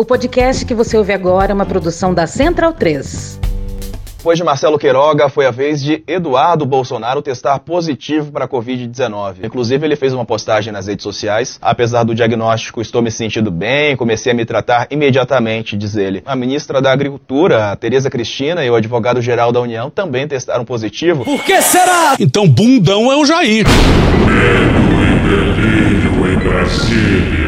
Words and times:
O 0.00 0.04
podcast 0.04 0.64
que 0.64 0.74
você 0.74 0.96
ouve 0.96 1.12
agora 1.12 1.50
é 1.50 1.54
uma 1.54 1.66
produção 1.66 2.14
da 2.14 2.24
Central 2.24 2.72
3. 2.72 3.40
Depois 4.18 4.38
de 4.38 4.44
Marcelo 4.44 4.78
Queiroga, 4.78 5.28
foi 5.28 5.44
a 5.44 5.50
vez 5.50 5.82
de 5.82 6.04
Eduardo 6.06 6.64
Bolsonaro 6.64 7.20
testar 7.20 7.58
positivo 7.58 8.30
para 8.30 8.44
a 8.44 8.48
Covid-19. 8.48 9.38
Inclusive, 9.42 9.84
ele 9.84 9.96
fez 9.96 10.12
uma 10.12 10.24
postagem 10.24 10.72
nas 10.72 10.86
redes 10.86 11.02
sociais. 11.02 11.58
Apesar 11.60 12.04
do 12.04 12.14
diagnóstico, 12.14 12.80
estou 12.80 13.02
me 13.02 13.10
sentindo 13.10 13.50
bem, 13.50 13.96
comecei 13.96 14.30
a 14.30 14.34
me 14.36 14.44
tratar 14.44 14.86
imediatamente, 14.88 15.76
diz 15.76 15.96
ele. 15.96 16.22
A 16.24 16.36
ministra 16.36 16.80
da 16.80 16.92
Agricultura, 16.92 17.74
Tereza 17.74 18.08
Cristina, 18.08 18.64
e 18.64 18.70
o 18.70 18.76
advogado-geral 18.76 19.50
da 19.50 19.60
União 19.60 19.90
também 19.90 20.28
testaram 20.28 20.64
positivo. 20.64 21.24
Por 21.24 21.42
que 21.42 21.60
será? 21.60 22.14
Então, 22.20 22.46
bundão 22.46 23.10
é 23.10 23.16
o 23.16 23.24
Jair. 23.24 23.66
Medo 23.66 24.78
e 25.02 25.18
delírio 25.28 26.34
em 26.34 26.38
Brasília. 26.38 27.47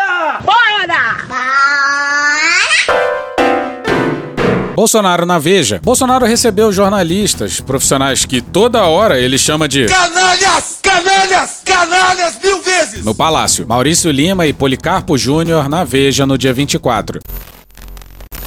Bolsonaro 4.73 5.25
na 5.25 5.37
Veja. 5.37 5.79
Bolsonaro 5.83 6.25
recebeu 6.25 6.71
jornalistas, 6.71 7.59
profissionais 7.59 8.25
que 8.25 8.41
toda 8.41 8.83
hora 8.83 9.19
ele 9.19 9.37
chama 9.37 9.67
de 9.67 9.85
Canalhas! 9.85 10.79
Canalhas! 10.81 11.61
Canalhas 11.63 12.39
mil 12.43 12.61
vezes! 12.61 13.05
no 13.05 13.13
Palácio. 13.13 13.67
Maurício 13.67 14.11
Lima 14.11 14.47
e 14.47 14.53
Policarpo 14.53 15.17
Júnior 15.17 15.69
na 15.69 15.83
Veja 15.83 16.25
no 16.25 16.37
dia 16.37 16.53
24. 16.53 17.19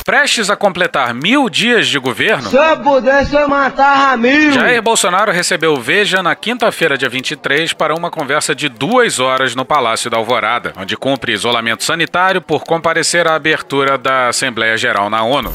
Prestes 0.04 0.50
a 0.50 0.56
completar 0.56 1.14
mil 1.14 1.48
dias 1.48 1.88
de 1.88 1.98
governo, 1.98 2.50
Se 2.50 2.56
eu 2.56 2.76
pudesse, 2.82 3.34
eu 3.34 3.48
matava 3.48 4.14
mil. 4.18 4.52
Jair 4.52 4.82
Bolsonaro 4.82 5.32
recebeu 5.32 5.80
Veja 5.80 6.22
na 6.22 6.36
quinta-feira, 6.36 6.98
dia 6.98 7.08
23, 7.08 7.72
para 7.72 7.94
uma 7.94 8.10
conversa 8.10 8.54
de 8.54 8.68
duas 8.68 9.18
horas 9.18 9.54
no 9.54 9.64
Palácio 9.64 10.10
da 10.10 10.18
Alvorada, 10.18 10.74
onde 10.76 10.94
cumpre 10.94 11.32
isolamento 11.32 11.82
sanitário 11.84 12.42
por 12.42 12.64
comparecer 12.64 13.26
à 13.26 13.34
abertura 13.34 13.96
da 13.96 14.28
Assembleia 14.28 14.76
Geral 14.76 15.08
na 15.08 15.22
ONU. 15.22 15.50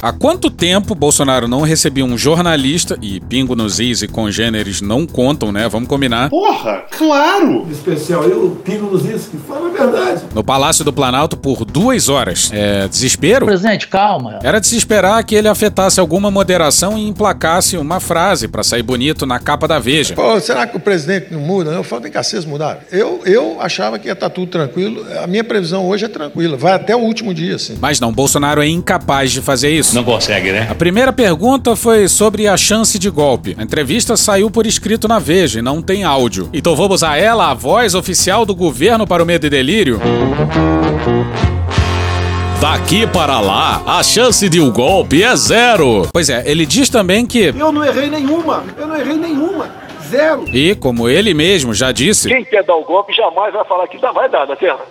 Há 0.00 0.12
quanto 0.12 0.48
tempo 0.48 0.94
Bolsonaro 0.94 1.48
não 1.48 1.62
recebia 1.62 2.04
um 2.04 2.16
jornalista, 2.16 2.96
e 3.02 3.18
pingo 3.18 3.56
nos 3.56 3.80
is 3.80 4.00
e 4.00 4.06
congêneres 4.06 4.80
não 4.80 5.04
contam, 5.04 5.50
né? 5.50 5.68
Vamos 5.68 5.88
combinar. 5.88 6.30
Porra, 6.30 6.84
claro! 6.96 7.66
Especial, 7.68 8.22
eu 8.22 8.60
pingo 8.64 8.92
nos 8.92 9.04
isso, 9.04 9.30
que 9.30 9.36
fala 9.38 9.68
a 9.68 9.72
verdade. 9.72 10.22
No 10.32 10.44
Palácio 10.44 10.84
do 10.84 10.92
Planalto 10.92 11.36
por 11.36 11.64
duas 11.64 12.08
horas. 12.08 12.48
É 12.52 12.86
desespero? 12.86 13.44
Presidente, 13.46 13.88
calma. 13.88 14.38
Era 14.44 14.60
de 14.60 14.68
se 14.68 14.76
esperar 14.76 15.24
que 15.24 15.34
ele 15.34 15.48
afetasse 15.48 15.98
alguma 15.98 16.30
moderação 16.30 16.96
e 16.96 17.08
emplacasse 17.08 17.76
uma 17.76 17.98
frase 17.98 18.46
para 18.46 18.62
sair 18.62 18.84
bonito 18.84 19.26
na 19.26 19.40
capa 19.40 19.66
da 19.66 19.80
Veja. 19.80 20.14
Pô, 20.14 20.38
será 20.38 20.64
que 20.64 20.76
o 20.76 20.80
presidente 20.80 21.32
não 21.32 21.40
muda? 21.40 21.72
Eu 21.72 21.82
falo, 21.82 22.02
vem 22.02 22.12
cá, 22.12 22.22
vocês 22.22 22.44
mudaram. 22.44 22.78
Eu, 22.92 23.22
eu 23.24 23.60
achava 23.60 23.98
que 23.98 24.06
ia 24.06 24.12
estar 24.12 24.30
tudo 24.30 24.48
tranquilo. 24.48 25.04
A 25.20 25.26
minha 25.26 25.42
previsão 25.42 25.88
hoje 25.88 26.04
é 26.04 26.08
tranquila. 26.08 26.56
Vai 26.56 26.74
até 26.74 26.94
o 26.94 27.00
último 27.00 27.34
dia, 27.34 27.56
assim. 27.56 27.76
Mas 27.80 27.98
não, 27.98 28.12
Bolsonaro 28.12 28.62
é 28.62 28.68
incapaz 28.68 29.32
de 29.32 29.40
fazer 29.40 29.70
isso. 29.70 29.87
Não 29.94 30.04
consegue, 30.04 30.52
né? 30.52 30.66
A 30.70 30.74
primeira 30.74 31.12
pergunta 31.12 31.74
foi 31.74 32.08
sobre 32.08 32.46
a 32.46 32.56
chance 32.56 32.98
de 32.98 33.08
golpe. 33.10 33.56
A 33.58 33.62
entrevista 33.62 34.16
saiu 34.16 34.50
por 34.50 34.66
escrito 34.66 35.08
na 35.08 35.18
Veja 35.18 35.58
e 35.58 35.62
não 35.62 35.80
tem 35.80 36.04
áudio. 36.04 36.48
Então 36.52 36.76
vamos 36.76 37.02
a 37.02 37.16
ela, 37.16 37.50
a 37.50 37.54
voz 37.54 37.94
oficial 37.94 38.44
do 38.44 38.54
governo 38.54 39.06
para 39.06 39.22
o 39.22 39.26
medo 39.26 39.46
e 39.46 39.50
delírio? 39.50 40.00
Daqui 42.60 43.06
para 43.06 43.40
lá, 43.40 43.82
a 43.86 44.02
chance 44.02 44.48
de 44.48 44.60
um 44.60 44.70
golpe 44.72 45.22
é 45.22 45.34
zero. 45.36 46.08
Pois 46.12 46.28
é, 46.28 46.42
ele 46.44 46.66
diz 46.66 46.90
também 46.90 47.24
que. 47.24 47.54
Eu 47.56 47.70
não 47.70 47.84
errei 47.84 48.10
nenhuma. 48.10 48.64
Eu 48.76 48.86
não 48.88 48.96
errei 48.96 49.16
nenhuma. 49.16 49.70
Zero. 50.08 50.44
E, 50.52 50.74
como 50.74 51.08
ele 51.08 51.34
mesmo 51.34 51.72
já 51.72 51.92
disse, 51.92 52.28
Quem 52.28 52.44
quer 52.44 52.64
dar 52.64 52.74
o 52.74 52.84
golpe 52.84 53.12
jamais 53.12 53.52
vai 53.52 53.64
falar 53.64 53.86
que 53.86 54.00
não 54.02 54.12
vai 54.12 54.28
dar, 54.28 54.46
tá 54.46 54.56
certo? 54.56 54.82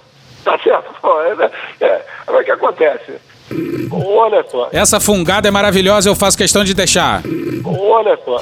Tá 0.45 0.57
certo? 0.59 0.95
Pô, 1.01 1.21
é, 1.21 1.51
é, 1.81 2.01
agora 2.25 2.41
o 2.41 2.45
que 2.45 2.51
acontece? 2.51 3.13
Olha 3.91 4.45
só, 4.51 4.69
essa 4.71 4.99
fungada 4.99 5.47
é 5.47 5.51
maravilhosa, 5.51 6.09
eu 6.09 6.15
faço 6.15 6.37
questão 6.37 6.63
de 6.63 6.73
deixar. 6.73 7.23
olha 7.65 8.17
só. 8.25 8.39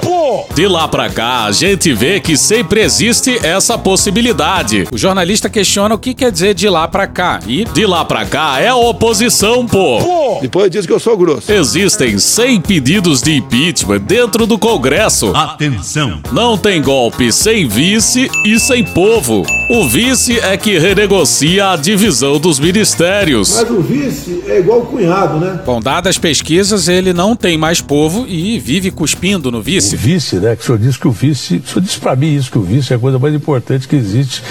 De 0.54 0.66
lá 0.66 0.88
pra 0.88 1.08
cá, 1.08 1.44
a 1.44 1.52
gente 1.52 1.92
vê 1.92 2.20
que 2.20 2.36
sempre 2.36 2.80
existe 2.80 3.38
essa 3.46 3.78
possibilidade. 3.78 4.86
O 4.92 4.98
jornalista 4.98 5.48
questiona 5.48 5.94
o 5.94 5.98
que 5.98 6.14
quer 6.14 6.30
dizer 6.32 6.54
de 6.54 6.68
lá 6.68 6.88
pra 6.88 7.06
cá. 7.06 7.40
E 7.46 7.64
de 7.64 7.86
lá 7.86 8.04
pra 8.04 8.24
cá 8.24 8.60
é 8.60 8.72
oposição, 8.72 9.66
pô. 9.66 10.38
Depois 10.40 10.70
diz 10.70 10.86
que 10.86 10.92
eu 10.92 11.00
sou 11.00 11.16
grosso. 11.16 11.50
Existem 11.52 12.18
100 12.18 12.60
pedidos 12.62 13.22
de 13.22 13.36
impeachment 13.36 14.00
dentro 14.00 14.46
do 14.46 14.58
Congresso. 14.58 15.34
Atenção! 15.34 16.20
Não 16.32 16.58
tem 16.58 16.82
golpe 16.82 17.32
sem 17.32 17.66
vice 17.68 18.28
e 18.44 18.58
sem 18.58 18.84
povo. 18.84 19.44
O 19.70 19.86
vice 19.88 20.38
é 20.40 20.56
que 20.56 20.78
renegocia 20.78 21.70
a 21.70 21.76
divisão 21.76 22.38
dos 22.38 22.58
ministérios. 22.58 23.54
Mas 23.56 23.70
o 23.70 23.80
vice 23.80 24.42
é 24.46 24.58
igual 24.58 24.80
o 24.80 24.86
cunhado, 24.96 25.38
né? 25.38 25.60
Bom, 25.64 25.80
dadas 25.80 26.10
as 26.10 26.18
pesquisas, 26.18 26.88
ele 26.88 27.12
não 27.12 27.36
tem 27.36 27.56
mais 27.58 27.80
povo 27.80 28.24
e 28.26 28.58
vive 28.58 28.90
cuspindo 28.90 29.50
no 29.50 29.58
O 29.58 29.62
vice. 29.62 29.94
vice, 29.96 30.36
né? 30.36 30.56
Que 30.56 30.62
o 30.62 30.64
senhor 30.66 30.78
disse 30.78 30.98
que 30.98 31.06
o 31.08 31.10
vice. 31.10 31.56
O 31.64 31.68
senhor 31.68 31.80
disse 31.82 31.98
pra 32.00 32.16
mim 32.16 32.34
isso, 32.34 32.50
que 32.50 32.58
o 32.58 32.62
vice 32.62 32.92
é 32.92 32.96
a 32.96 32.98
coisa 32.98 33.18
mais 33.18 33.34
importante 33.34 33.86
que 33.86 33.96
existe 33.96 34.42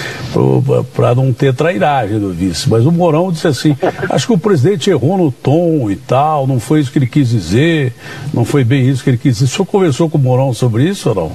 para 0.94 1.14
não 1.14 1.32
ter 1.32 1.54
trairagem 1.54 2.18
do 2.18 2.32
vice. 2.32 2.68
Mas 2.68 2.86
o 2.86 2.92
Mourão 2.92 3.32
disse 3.32 3.48
assim: 3.48 3.76
acho 4.10 4.26
que 4.26 4.32
o 4.32 4.38
presidente 4.38 4.90
errou 4.90 5.16
no 5.18 5.30
tom 5.32 5.90
e 5.90 5.96
tal, 5.96 6.46
não 6.46 6.60
foi 6.60 6.80
isso 6.80 6.90
que 6.92 6.98
ele 6.98 7.06
quis 7.06 7.28
dizer, 7.28 7.92
não 8.32 8.44
foi 8.44 8.62
bem 8.64 8.88
isso 8.88 9.02
que 9.02 9.10
ele 9.10 9.18
quis 9.18 9.34
dizer. 9.38 9.46
O 9.46 9.48
senhor 9.48 9.66
conversou 9.66 10.08
com 10.08 10.18
o 10.18 10.20
Mourão 10.20 10.52
sobre 10.54 10.84
isso 10.84 11.08
ou 11.08 11.14
não? 11.14 11.32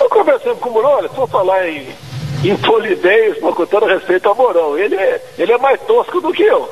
Eu 0.00 0.08
conversando 0.08 0.56
com 0.56 0.68
o 0.70 0.72
Mourão, 0.72 0.90
olha, 0.90 1.08
for 1.10 1.28
falar 1.28 1.68
em, 1.68 1.84
em 2.44 2.56
polidez, 2.56 3.36
mas 3.42 3.54
com 3.54 3.66
todo 3.66 3.86
respeito 3.86 4.28
ao 4.28 4.34
Mourão, 4.36 4.78
ele 4.78 4.94
é, 4.94 5.22
ele 5.38 5.52
é 5.52 5.58
mais 5.58 5.80
tosco 5.82 6.20
do 6.20 6.32
que 6.32 6.42
eu. 6.42 6.68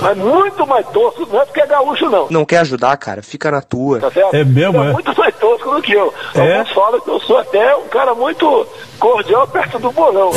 Mas 0.00 0.16
muito 0.16 0.66
mais 0.66 0.86
tosco, 0.88 1.26
não 1.30 1.40
é 1.40 1.44
porque 1.44 1.60
é 1.60 1.66
gaúcho, 1.66 2.08
não. 2.08 2.26
Não 2.30 2.44
quer 2.44 2.58
ajudar, 2.58 2.96
cara? 2.96 3.22
Fica 3.22 3.50
na 3.50 3.60
tua. 3.60 4.00
Tá 4.00 4.10
certo? 4.10 4.34
É 4.34 4.44
mesmo, 4.44 4.82
é? 4.82 4.92
muito 4.92 5.16
mais 5.16 5.34
tosco 5.36 5.74
do 5.74 5.82
que 5.82 5.92
eu. 5.92 6.12
É? 6.34 6.56
Alguns 6.56 6.72
falam 6.72 7.00
que 7.00 7.10
eu 7.10 7.20
sou 7.20 7.38
até 7.38 7.76
um 7.76 7.88
cara 7.88 8.14
muito 8.14 8.66
cordial 8.98 9.46
perto 9.46 9.78
do 9.78 9.92
Mourão. 9.92 10.30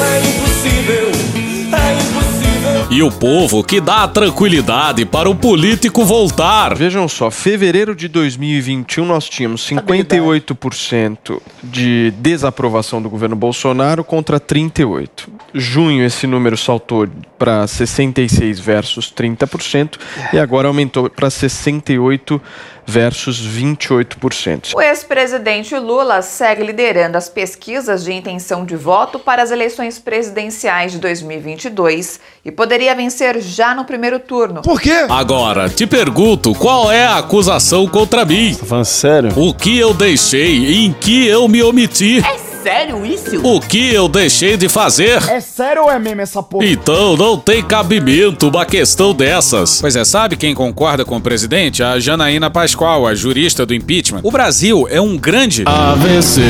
E 2.90 3.02
o 3.02 3.12
povo 3.12 3.64
que 3.64 3.82
dá 3.82 4.04
a 4.04 4.08
tranquilidade 4.08 5.06
para 5.06 5.30
o 5.30 5.36
político 5.36 6.06
voltar. 6.06 6.76
Vejam 6.76 7.08
só, 7.08 7.32
fevereiro 7.32 7.96
de 7.96 8.08
2021 8.08 9.06
nós 9.06 9.28
tínhamos 9.28 9.68
58% 9.68 11.42
de 11.64 12.14
desaprovação 12.18 13.02
do 13.02 13.10
governo 13.10 13.36
Bolsonaro 13.36 14.04
contra 14.04 14.40
38. 14.40 15.30
Junho 15.54 16.06
esse 16.06 16.26
número 16.26 16.58
saltou 16.58 17.08
para 17.38 17.68
66 17.68 18.60
versus 18.60 19.12
30% 19.12 19.98
e 20.32 20.40
agora 20.40 20.68
aumentou 20.68 21.10
para 21.10 21.30
68 21.30 22.42
versus 22.86 23.40
28%. 23.42 24.74
O 24.76 24.82
ex-presidente 24.82 25.76
Lula 25.78 26.22
segue 26.22 26.64
liderando 26.64 27.18
as 27.18 27.30
pesquisas 27.30 28.04
de 28.04 28.12
intenção 28.12 28.66
de 28.66 28.76
voto 28.76 29.20
para 29.20 29.42
as 29.42 29.52
eleições 29.52 30.00
presidenciais 30.00 30.92
de 30.92 31.00
2022 31.00 32.20
e 32.44 32.52
poderia 32.52 32.94
vencer 32.96 33.40
já 33.42 33.74
no 33.74 33.86
primeiro 33.86 34.20
turno. 34.20 34.62
Por 34.62 34.82
quê? 34.82 35.06
Agora, 35.10 35.70
te 35.70 35.88
pergunto, 35.88 36.54
qual 36.56 36.92
é 36.92 37.06
a 37.06 37.18
acusação 37.18 37.88
contra 37.88 38.26
mim? 38.26 38.54
Falando 38.54 38.86
sério? 38.86 39.32
O 39.36 39.54
que 39.54 39.78
eu 39.78 39.94
deixei? 39.94 40.86
Em 40.86 40.94
que 40.94 41.28
eu 41.28 41.48
me 41.48 41.64
omiti? 41.64 42.22
Sério 42.64 43.06
isso? 43.06 43.46
O 43.46 43.60
que 43.60 43.94
eu 43.94 44.08
deixei 44.08 44.56
de 44.56 44.70
fazer? 44.70 45.22
É 45.30 45.42
sério 45.42 45.84
ou 45.84 45.92
é 45.92 46.00
meme 46.00 46.22
essa 46.24 46.42
porra? 46.42 46.66
Então 46.66 47.18
não 47.18 47.38
tem 47.38 47.62
cabimento 47.62 48.48
uma 48.48 48.66
questão 48.66 49.14
dessas. 49.14 49.82
Pois 49.82 49.98
é, 49.98 50.06
sabe 50.06 50.38
quem 50.38 50.56
concorda 50.56 51.04
com 51.04 51.18
o 51.18 51.22
presidente? 51.22 51.84
A 51.84 52.00
Janaína 52.00 52.50
Pascoal, 52.50 53.06
a 53.06 53.14
jurista 53.14 53.66
do 53.66 53.74
impeachment. 53.74 54.22
O 54.24 54.32
Brasil 54.32 54.88
é 54.90 55.02
um 55.02 55.18
grande 55.18 55.66
AVC. 55.66 56.42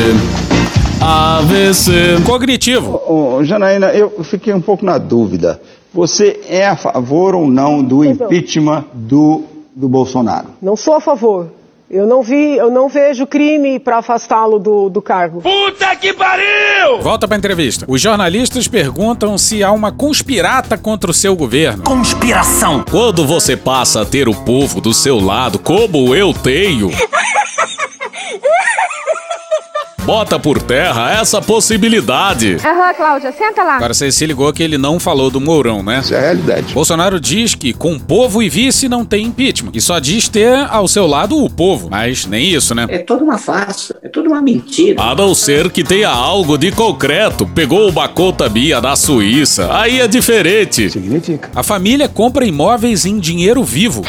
AVC 1.02 1.92
cognitivo. 2.26 3.02
Ô, 3.08 3.44
Janaína, 3.44 3.88
eu 3.88 4.24
fiquei 4.24 4.54
um 4.54 4.62
pouco 4.62 4.86
na 4.86 5.00
dúvida. 5.00 5.60
Você 5.92 6.42
é 6.48 6.68
a 6.68 6.76
favor 6.76 7.34
ou 7.34 7.48
não 7.48 7.84
do 7.84 8.06
impeachment 8.06 8.86
do, 8.94 9.44
do 9.76 9.90
Bolsonaro? 9.90 10.50
Não 10.62 10.76
sou 10.76 10.94
a 10.94 11.02
favor. 11.02 11.50
Eu 11.94 12.08
não 12.08 12.24
vi, 12.24 12.58
eu 12.58 12.72
não 12.72 12.90
vejo 12.90 13.28
crime 13.28 13.80
para 13.80 14.00
afastá-lo 14.00 14.58
do, 14.58 14.90
do 14.90 15.00
cargo. 15.00 15.44
Puta 15.44 15.96
que 15.96 16.12
pariu! 16.12 17.00
Volta 17.04 17.28
pra 17.28 17.38
entrevista. 17.38 17.86
Os 17.88 18.02
jornalistas 18.02 18.68
perguntam 18.68 19.38
se 19.38 19.64
há 19.64 19.72
uma 19.72 19.92
conspirata 19.92 20.76
contra 20.76 21.12
o 21.12 21.14
seu 21.14 21.36
governo. 21.36 21.84
Conspiração! 21.84 22.84
Quando 22.90 23.28
você 23.28 23.56
passa 23.56 24.02
a 24.02 24.06
ter 24.06 24.28
o 24.28 24.34
povo 24.34 24.82
do 24.82 24.92
seu 24.92 25.20
lado, 25.20 25.60
como 25.60 26.16
eu 26.16 26.34
tenho. 26.34 26.90
Bota 30.06 30.38
por 30.38 30.62
terra 30.62 31.12
essa 31.14 31.42
possibilidade. 31.42 32.58
Aham, 32.64 32.94
Cláudia, 32.94 33.32
senta 33.32 33.64
lá. 33.64 33.78
Agora 33.78 33.94
você 33.94 34.12
se 34.12 34.26
ligou 34.26 34.52
que 34.52 34.62
ele 34.62 34.78
não 34.78 35.00
falou 35.00 35.32
do 35.32 35.40
Mourão, 35.40 35.82
né? 35.82 36.00
Isso 36.00 36.14
é 36.14 36.18
a 36.18 36.22
realidade. 36.22 36.74
Bolsonaro 36.74 37.22
diz 37.22 37.56
que 37.56 37.72
com 37.72 37.98
povo 37.98 38.44
e 38.44 38.50
vice 38.50 38.90
não 38.90 39.06
tem 39.06 39.26
impeachment. 39.26 39.72
E 39.74 39.80
só 39.80 40.00
diz 40.00 40.28
ter 40.28 40.54
ao 40.70 40.90
seu 40.90 41.08
lado 41.08 41.42
o 41.42 41.50
povo. 41.50 41.90
Mas 41.90 42.26
nem 42.26 42.50
isso, 42.50 42.76
né? 42.76 42.86
É 42.90 42.98
toda 42.98 43.24
uma 43.24 43.38
farsa, 43.38 43.96
é 44.04 44.10
toda 44.10 44.28
uma 44.28 44.42
mentira. 44.42 45.02
A 45.02 45.16
não 45.16 45.34
ser 45.34 45.72
que 45.72 45.86
tenha 45.86 46.10
algo 46.10 46.58
de 46.58 46.70
concreto. 46.74 47.48
Pegou 47.48 47.90
uma 47.90 48.10
conta 48.10 48.50
minha 48.50 48.82
da 48.82 48.98
Suíça. 48.98 49.70
Aí 49.74 50.02
é 50.02 50.08
diferente. 50.08 50.90
Significa. 50.90 51.50
A 51.56 51.64
família 51.64 52.10
compra 52.10 52.46
imóveis 52.46 53.06
em 53.06 53.18
dinheiro 53.20 53.64
vivo. 53.64 54.02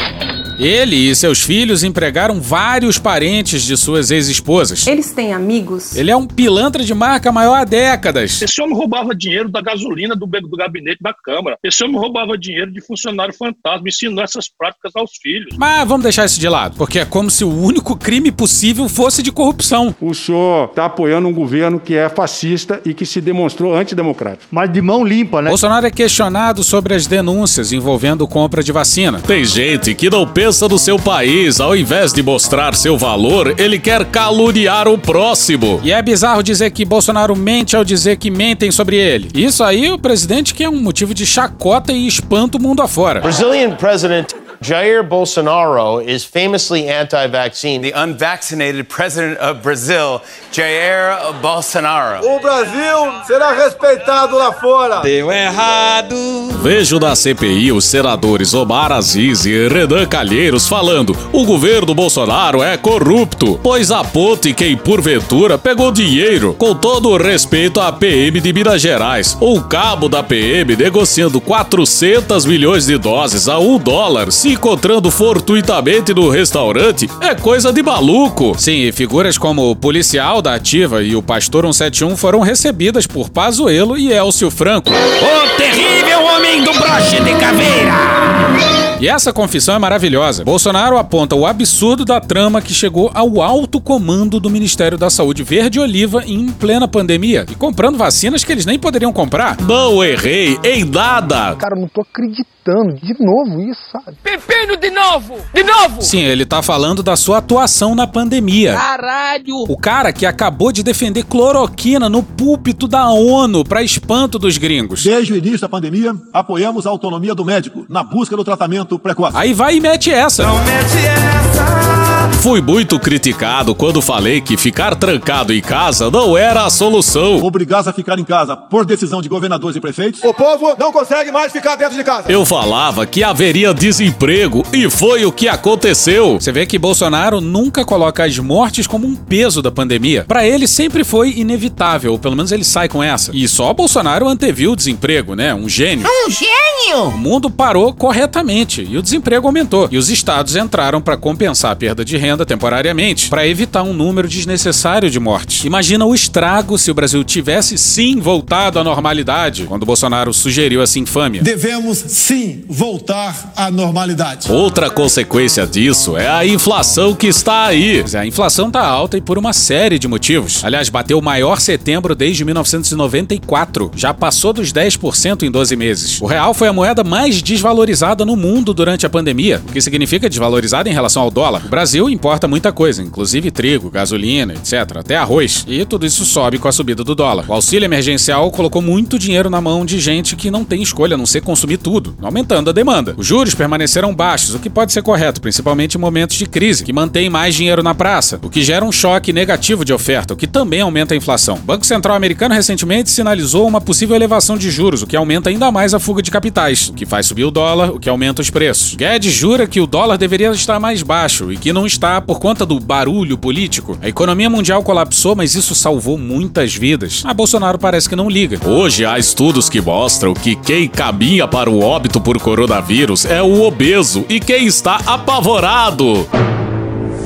Ele 0.57 0.95
e 0.95 1.13
seus 1.13 1.41
filhos 1.41 1.83
empregaram 1.83 2.39
vários 2.39 2.97
parentes 2.97 3.63
de 3.63 3.75
suas 3.75 4.09
ex-esposas. 4.09 4.87
Eles 4.87 5.11
têm 5.11 5.33
amigos? 5.33 5.95
Ele 5.95 6.09
é 6.09 6.15
um 6.15 6.25
pilantra 6.25 6.83
de 6.83 6.93
marca 6.93 7.29
maior 7.31 7.55
há 7.55 7.65
décadas. 7.65 8.41
Esse 8.41 8.61
homem 8.61 8.75
roubava 8.75 9.13
dinheiro 9.13 9.49
da 9.49 9.61
gasolina 9.61 10.15
do, 10.15 10.25
do 10.25 10.57
gabinete 10.57 10.99
da 11.01 11.13
Câmara. 11.13 11.57
Esse 11.61 11.83
homem 11.83 11.97
roubava 11.97 12.37
dinheiro 12.37 12.71
de 12.71 12.79
funcionário 12.79 13.33
fantasma. 13.33 13.87
Ensinou 13.87 14.23
essas 14.23 14.47
práticas 14.47 14.93
aos 14.95 15.11
filhos. 15.21 15.55
Mas 15.57 15.87
vamos 15.87 16.03
deixar 16.03 16.25
isso 16.25 16.39
de 16.39 16.47
lado, 16.47 16.77
porque 16.77 16.99
é 16.99 17.05
como 17.05 17.29
se 17.29 17.43
o 17.43 17.49
único 17.49 17.97
crime 17.97 18.31
possível 18.31 18.87
fosse 18.87 19.21
de 19.21 19.31
corrupção. 19.33 19.93
O 19.99 20.13
senhor 20.13 20.69
está 20.69 20.85
apoiando 20.85 21.27
um 21.27 21.33
governo 21.33 21.79
que 21.79 21.95
é 21.95 22.07
fascista 22.07 22.79
e 22.85 22.93
que 22.93 23.05
se 23.05 23.19
demonstrou 23.19 23.75
antidemocrático. 23.75 24.45
Mas 24.49 24.71
de 24.71 24.81
mão 24.81 25.03
limpa, 25.03 25.41
né? 25.41 25.49
Bolsonaro 25.49 25.85
é 25.85 25.91
questionado 25.91 26.63
sobre 26.63 26.93
as 26.93 27.07
denúncias 27.07 27.73
envolvendo 27.73 28.25
compra 28.25 28.63
de 28.63 28.71
vacina. 28.71 29.19
Tem 29.19 29.43
gente 29.43 29.93
que 29.93 30.09
não 30.09 30.25
pensa 30.25 30.44
no 30.45 30.77
seu 30.77 30.99
país. 30.99 31.59
Ao 31.59 31.75
invés 31.75 32.13
de 32.13 32.21
mostrar 32.21 32.75
seu 32.75 32.95
valor, 32.95 33.55
ele 33.57 33.79
quer 33.79 34.05
caluniar 34.05 34.87
o 34.87 34.95
próximo. 34.95 35.81
E 35.83 35.91
é 35.91 35.99
bizarro 36.03 36.43
dizer 36.43 36.69
que 36.69 36.85
Bolsonaro 36.85 37.35
mente 37.35 37.75
ao 37.75 37.83
dizer 37.83 38.17
que 38.17 38.29
mentem 38.29 38.69
sobre 38.69 38.95
ele. 38.95 39.29
Isso 39.33 39.63
aí 39.63 39.91
o 39.91 39.97
presidente 39.97 40.53
que 40.53 40.63
é 40.63 40.69
um 40.69 40.79
motivo 40.79 41.15
de 41.15 41.25
chacota 41.25 41.91
e 41.91 42.05
espanto 42.05 42.59
o 42.59 42.61
mundo 42.61 42.83
afora. 42.83 43.21
Brazilian 43.21 43.71
President 43.71 44.44
Jair 44.65 45.07
Bolsonaro 45.07 46.03
is 46.03 46.25
famously 46.25 46.89
anti-vaccine. 46.89 47.83
The 47.83 47.91
unvaccinated 47.91 48.89
president 48.89 49.37
of 49.37 49.61
Brazil, 49.61 50.23
Jair 50.51 51.39
Bolsonaro. 51.39 52.25
O 52.25 52.39
Brasil 52.39 53.23
será 53.27 53.51
respeitado 53.51 54.35
lá 54.35 54.51
fora. 54.53 55.01
Deu 55.01 55.31
errado. 55.31 56.15
Vejo 56.63 56.99
na 56.99 57.15
CPI 57.15 57.71
os 57.71 57.85
senadores 57.85 58.55
Omar 58.55 58.91
Aziz 58.91 59.45
e 59.45 59.67
Renan 59.67 60.07
Calheiros 60.07 60.67
falando: 60.67 61.15
o 61.31 61.45
governo 61.45 61.93
Bolsonaro 61.93 62.63
é 62.63 62.75
corrupto, 62.75 63.59
pois 63.61 63.91
aponte 63.91 64.51
quem 64.51 64.75
porventura 64.75 65.59
pegou 65.59 65.91
dinheiro. 65.91 66.55
Com 66.55 66.73
todo 66.73 67.09
o 67.09 67.17
respeito 67.17 67.79
à 67.79 67.91
PM 67.91 68.41
de 68.41 68.51
Minas 68.51 68.81
Gerais, 68.81 69.37
o 69.39 69.61
cabo 69.61 70.09
da 70.09 70.23
PM 70.23 70.75
negociando 70.75 71.39
400 71.39 72.47
milhões 72.47 72.87
de 72.87 72.97
doses 72.97 73.47
a 73.47 73.59
um 73.59 73.77
dólar 73.77 74.31
se 74.31 74.54
encontrando 74.55 75.11
fortuitamente 75.11 76.13
no 76.13 76.29
restaurante 76.29 77.09
é 77.19 77.35
coisa 77.35 77.73
de 77.73 77.83
maluco. 77.83 78.55
Sim, 78.57 78.83
e 78.83 78.91
figuras 78.91 79.37
como 79.37 79.69
o 79.69 79.75
policial 79.75 80.41
da 80.41 80.55
Ativa 80.55 81.03
e 81.03 81.15
o 81.15 81.21
pastor 81.21 81.63
171 81.65 82.15
foram 82.15 82.39
recebidas 82.39 83.05
por 83.05 83.29
Pazuello 83.29 83.97
e 83.97 84.11
Elcio 84.11 84.49
Franco. 84.49 84.89
O 84.89 85.57
terrível 85.57 86.23
homem 86.23 86.63
do 86.63 86.71
broche 86.73 87.19
de 87.21 87.35
caveira! 87.35 88.95
E 88.99 89.09
essa 89.09 89.33
confissão 89.33 89.75
é 89.75 89.79
maravilhosa. 89.79 90.45
Bolsonaro 90.45 90.97
aponta 90.97 91.35
o 91.35 91.45
absurdo 91.45 92.05
da 92.05 92.21
trama 92.21 92.61
que 92.61 92.73
chegou 92.73 93.11
ao 93.13 93.41
alto 93.41 93.81
comando 93.81 94.39
do 94.39 94.49
Ministério 94.49 94.97
da 94.97 95.09
Saúde 95.09 95.43
Verde 95.43 95.81
Oliva 95.81 96.23
em 96.25 96.47
plena 96.47 96.87
pandemia 96.87 97.45
e 97.51 97.55
comprando 97.55 97.97
vacinas 97.97 98.45
que 98.45 98.53
eles 98.53 98.65
nem 98.65 98.79
poderiam 98.79 99.11
comprar. 99.11 99.57
Não 99.59 100.01
errei 100.01 100.57
em 100.63 100.85
nada. 100.85 101.55
Cara, 101.55 101.75
eu 101.75 101.81
não 101.81 101.89
tô 101.89 102.01
acreditando 102.01 102.54
de 102.65 103.15
novo 103.19 103.61
isso, 103.61 103.81
sabe? 103.91 104.17
Pepino 104.23 104.75
de 104.75 104.89
novo! 104.89 105.37
De 105.53 105.63
novo! 105.63 106.01
Sim, 106.01 106.21
ele 106.21 106.45
tá 106.45 106.63
falando 106.63 107.03
da 107.03 107.15
sua 107.15 107.37
atuação 107.37 107.93
na 107.93 108.07
pandemia. 108.07 108.73
Caralho! 108.73 109.65
O 109.69 109.77
cara 109.77 110.11
que 110.11 110.25
acabou 110.25 110.71
de 110.71 110.81
defender 110.81 111.23
cloroquina 111.23 112.09
no 112.09 112.23
púlpito 112.23 112.87
da 112.87 113.09
ONU 113.11 113.63
para 113.63 113.83
espanto 113.83 114.39
dos 114.39 114.57
gringos. 114.57 115.03
Desde 115.03 115.33
o 115.33 115.37
início 115.37 115.61
da 115.61 115.69
pandemia, 115.69 116.15
apoiamos 116.33 116.87
a 116.87 116.89
autonomia 116.89 117.35
do 117.35 117.45
médico 117.45 117.85
na 117.87 118.03
busca 118.03 118.35
do 118.35 118.43
tratamento 118.43 118.97
precoce. 118.97 119.37
Aí 119.37 119.53
vai 119.53 119.75
e 119.75 119.79
mete 119.79 120.11
essa. 120.11 120.43
Não 120.43 120.57
mete 120.57 120.97
essa! 121.05 122.04
Fui 122.33 122.61
muito 122.61 122.99
criticado 122.99 123.75
quando 123.75 124.01
falei 124.01 124.41
que 124.41 124.57
ficar 124.57 124.95
trancado 124.95 125.53
em 125.53 125.61
casa 125.61 126.09
não 126.09 126.37
era 126.37 126.65
a 126.65 126.69
solução. 126.69 127.43
Obrigados 127.43 127.87
a 127.87 127.93
ficar 127.93 128.19
em 128.19 128.23
casa 128.23 128.55
por 128.55 128.85
decisão 128.85 129.21
de 129.21 129.29
governadores 129.29 129.75
e 129.75 129.81
prefeitos. 129.81 130.23
O 130.23 130.33
povo 130.33 130.75
não 130.77 130.91
consegue 130.91 131.31
mais 131.31 131.51
ficar 131.51 131.75
dentro 131.75 131.95
de 131.95 132.03
casa. 132.03 132.31
Eu 132.31 132.45
falava 132.45 133.05
que 133.05 133.23
haveria 133.23 133.73
desemprego 133.73 134.63
e 134.71 134.89
foi 134.89 135.25
o 135.25 135.31
que 135.31 135.47
aconteceu. 135.47 136.39
Você 136.39 136.51
vê 136.51 136.65
que 136.65 136.77
Bolsonaro 136.77 137.41
nunca 137.41 137.85
coloca 137.85 138.23
as 138.23 138.37
mortes 138.37 138.87
como 138.87 139.07
um 139.07 139.15
peso 139.15 139.61
da 139.61 139.71
pandemia. 139.71 140.25
Para 140.27 140.45
ele 140.45 140.67
sempre 140.67 141.03
foi 141.03 141.31
inevitável, 141.31 142.11
ou 142.11 142.19
pelo 142.19 142.35
menos 142.35 142.51
ele 142.51 142.63
sai 142.63 142.87
com 142.87 143.03
essa. 143.03 143.31
E 143.33 143.47
só 143.47 143.73
Bolsonaro 143.73 144.27
anteviu 144.27 144.71
o 144.71 144.75
desemprego, 144.75 145.35
né? 145.35 145.53
Um 145.53 145.69
gênio. 145.69 146.07
Um 146.07 146.29
gênio! 146.29 147.05
O 147.07 147.17
mundo 147.17 147.49
parou 147.49 147.93
corretamente 147.93 148.87
e 148.87 148.97
o 148.97 149.01
desemprego 149.01 149.47
aumentou. 149.47 149.87
E 149.91 149.97
os 149.97 150.09
estados 150.09 150.55
entraram 150.55 151.01
para 151.01 151.17
compensar 151.17 151.71
a 151.71 151.75
perda 151.75 152.05
de 152.05 152.14
renda 152.17 152.45
temporariamente, 152.45 153.29
para 153.29 153.47
evitar 153.47 153.83
um 153.83 153.93
número 153.93 154.27
desnecessário 154.27 155.09
de 155.09 155.19
mortes. 155.19 155.65
Imagina 155.65 156.05
o 156.05 156.13
estrago 156.13 156.77
se 156.77 156.91
o 156.91 156.93
Brasil 156.93 157.23
tivesse 157.23 157.77
sim 157.77 158.19
voltado 158.19 158.79
à 158.79 158.83
normalidade, 158.83 159.65
quando 159.65 159.85
Bolsonaro 159.85 160.33
sugeriu 160.33 160.81
essa 160.81 160.99
infâmia. 160.99 161.41
Devemos 161.41 161.97
sim 161.97 162.63
voltar 162.67 163.53
à 163.55 163.69
normalidade. 163.71 164.51
Outra 164.51 164.89
consequência 164.89 165.65
disso 165.65 166.17
é 166.17 166.27
a 166.27 166.45
inflação 166.45 167.13
que 167.13 167.27
está 167.27 167.65
aí. 167.65 168.03
A 168.17 168.25
inflação 168.25 168.69
tá 168.71 168.85
alta 168.85 169.17
e 169.17 169.21
por 169.21 169.37
uma 169.37 169.53
série 169.53 169.99
de 169.99 170.07
motivos. 170.07 170.63
Aliás, 170.63 170.89
bateu 170.89 171.19
o 171.19 171.21
maior 171.21 171.59
setembro 171.59 172.15
desde 172.15 172.43
1994. 172.45 173.91
Já 173.95 174.13
passou 174.13 174.53
dos 174.53 174.71
10% 174.71 175.43
em 175.43 175.51
12 175.51 175.75
meses. 175.75 176.21
O 176.21 176.25
real 176.25 176.53
foi 176.53 176.67
a 176.67 176.73
moeda 176.73 177.03
mais 177.03 177.41
desvalorizada 177.41 178.25
no 178.25 178.35
mundo 178.35 178.73
durante 178.73 179.05
a 179.05 179.09
pandemia, 179.09 179.61
o 179.67 179.71
que 179.71 179.81
significa 179.81 180.29
desvalorizada 180.29 180.89
em 180.89 180.93
relação 180.93 181.21
ao 181.21 181.31
dólar. 181.31 181.63
O 181.65 181.69
Brasil 181.69 182.04
importa 182.09 182.47
muita 182.47 182.71
coisa, 182.71 183.01
inclusive 183.01 183.51
trigo, 183.51 183.89
gasolina, 183.89 184.53
etc., 184.53 184.97
até 184.97 185.15
arroz. 185.15 185.65
E 185.67 185.85
tudo 185.85 186.05
isso 186.05 186.25
sobe 186.25 186.57
com 186.57 186.67
a 186.67 186.71
subida 186.71 187.03
do 187.03 187.15
dólar. 187.15 187.45
O 187.47 187.53
auxílio 187.53 187.85
emergencial 187.85 188.49
colocou 188.51 188.81
muito 188.81 189.19
dinheiro 189.19 189.49
na 189.49 189.61
mão 189.61 189.85
de 189.85 189.99
gente 189.99 190.35
que 190.35 190.51
não 190.51 190.63
tem 190.63 190.81
escolha 190.81 191.15
a 191.15 191.17
não 191.17 191.25
ser 191.25 191.41
consumir 191.41 191.77
tudo, 191.77 192.15
aumentando 192.21 192.69
a 192.69 192.73
demanda. 192.73 193.13
Os 193.17 193.25
juros 193.25 193.55
permaneceram 193.55 194.13
baixos, 194.13 194.55
o 194.55 194.59
que 194.59 194.69
pode 194.69 194.93
ser 194.93 195.01
correto, 195.01 195.41
principalmente 195.41 195.95
em 195.95 196.01
momentos 196.01 196.37
de 196.37 196.45
crise, 196.45 196.83
que 196.83 196.93
mantém 196.93 197.29
mais 197.29 197.55
dinheiro 197.55 197.83
na 197.83 197.93
praça, 197.95 198.39
o 198.41 198.49
que 198.49 198.63
gera 198.63 198.85
um 198.85 198.91
choque 198.91 199.31
negativo 199.33 199.85
de 199.85 199.93
oferta, 199.93 200.33
o 200.33 200.37
que 200.37 200.47
também 200.47 200.81
aumenta 200.81 201.13
a 201.13 201.17
inflação. 201.17 201.55
O 201.55 201.59
Banco 201.59 201.85
Central 201.85 202.15
americano 202.15 202.55
recentemente 202.55 203.09
sinalizou 203.09 203.67
uma 203.67 203.81
possível 203.81 204.15
elevação 204.15 204.57
de 204.57 204.69
juros, 204.69 205.01
o 205.01 205.07
que 205.07 205.15
aumenta 205.15 205.49
ainda 205.49 205.71
mais 205.71 205.93
a 205.93 205.99
fuga 205.99 206.21
de 206.21 206.31
capitais, 206.31 206.89
o 206.89 206.93
que 206.93 207.05
faz 207.05 207.25
subir 207.25 207.45
o 207.45 207.51
dólar, 207.51 207.91
o 207.91 207.99
que 207.99 208.09
aumenta 208.09 208.41
os 208.41 208.49
preços. 208.49 208.95
Guedes 208.95 209.33
jura 209.33 209.67
que 209.67 209.79
o 209.79 209.87
dólar 209.87 210.17
deveria 210.17 210.49
estar 210.51 210.79
mais 210.79 211.03
baixo 211.03 211.51
e 211.51 211.57
que 211.57 211.73
não 211.73 211.85
está 211.95 212.19
por 212.21 212.39
conta 212.39 212.65
do 212.65 212.79
barulho 212.79 213.37
político. 213.37 213.97
A 214.01 214.09
economia 214.09 214.49
mundial 214.49 214.83
colapsou, 214.83 215.35
mas 215.35 215.55
isso 215.55 215.73
salvou 215.73 216.17
muitas 216.17 216.75
vidas. 216.75 217.23
A 217.25 217.33
Bolsonaro 217.33 217.79
parece 217.79 218.07
que 218.07 218.15
não 218.15 218.29
liga. 218.29 218.59
Hoje 218.67 219.05
há 219.05 219.17
estudos 219.17 219.69
que 219.69 219.81
mostram 219.81 220.33
que 220.33 220.55
quem 220.55 220.87
caminha 220.87 221.47
para 221.47 221.69
o 221.69 221.81
óbito 221.81 222.19
por 222.19 222.37
coronavírus 222.39 223.25
é 223.25 223.41
o 223.41 223.63
obeso 223.63 224.25
e 224.29 224.39
quem 224.39 224.65
está 224.65 224.99
apavorado. 225.05 226.27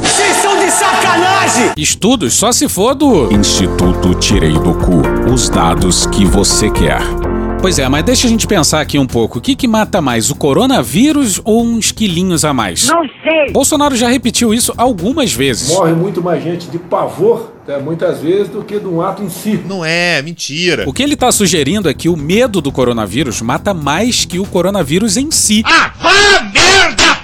Vocês 0.01 0.37
são 0.37 0.59
de 0.59 0.71
sacanagem! 0.71 1.71
Estudos 1.75 2.33
só 2.35 2.51
se 2.51 2.69
for 2.69 2.93
do 2.93 3.33
Instituto 3.33 4.13
Tirei 4.15 4.53
do 4.53 4.75
Cu 4.75 5.01
os 5.33 5.49
dados 5.49 6.05
que 6.05 6.25
você 6.25 6.69
quer. 6.69 7.28
Pois 7.61 7.77
é, 7.77 7.89
mas 7.89 8.05
deixa 8.05 8.25
a 8.25 8.29
gente 8.29 8.47
pensar 8.47 8.79
aqui 8.79 8.97
um 8.97 9.05
pouco. 9.05 9.37
O 9.39 9.41
que, 9.41 9.53
que 9.53 9.67
mata 9.67 9.99
mais, 10.01 10.31
o 10.31 10.35
coronavírus 10.35 11.41
ou 11.43 11.61
uns 11.61 11.91
quilinhos 11.91 12.45
a 12.45 12.53
mais? 12.53 12.87
Não 12.87 13.01
sei! 13.21 13.51
Bolsonaro 13.51 13.97
já 13.97 14.07
repetiu 14.07 14.53
isso 14.53 14.73
algumas 14.77 15.33
vezes. 15.33 15.67
Morre 15.67 15.91
muito 15.91 16.23
mais 16.23 16.41
gente 16.41 16.67
de 16.67 16.79
pavor, 16.79 17.51
né, 17.67 17.77
muitas 17.77 18.21
vezes, 18.21 18.47
do 18.47 18.63
que 18.63 18.79
de 18.79 18.87
um 18.87 19.01
ato 19.01 19.21
em 19.21 19.29
si. 19.29 19.59
Não 19.67 19.83
é, 19.83 20.21
mentira. 20.21 20.85
O 20.87 20.93
que 20.93 21.03
ele 21.03 21.17
tá 21.17 21.33
sugerindo 21.33 21.89
é 21.89 21.93
que 21.93 22.07
o 22.07 22.15
medo 22.15 22.61
do 22.61 22.71
coronavírus 22.71 23.41
mata 23.41 23.73
mais 23.73 24.23
que 24.23 24.39
o 24.39 24.45
coronavírus 24.45 25.17
em 25.17 25.29
si. 25.29 25.61
Ah, 25.65 25.91
vá 26.01 26.41
merda! 26.53 27.18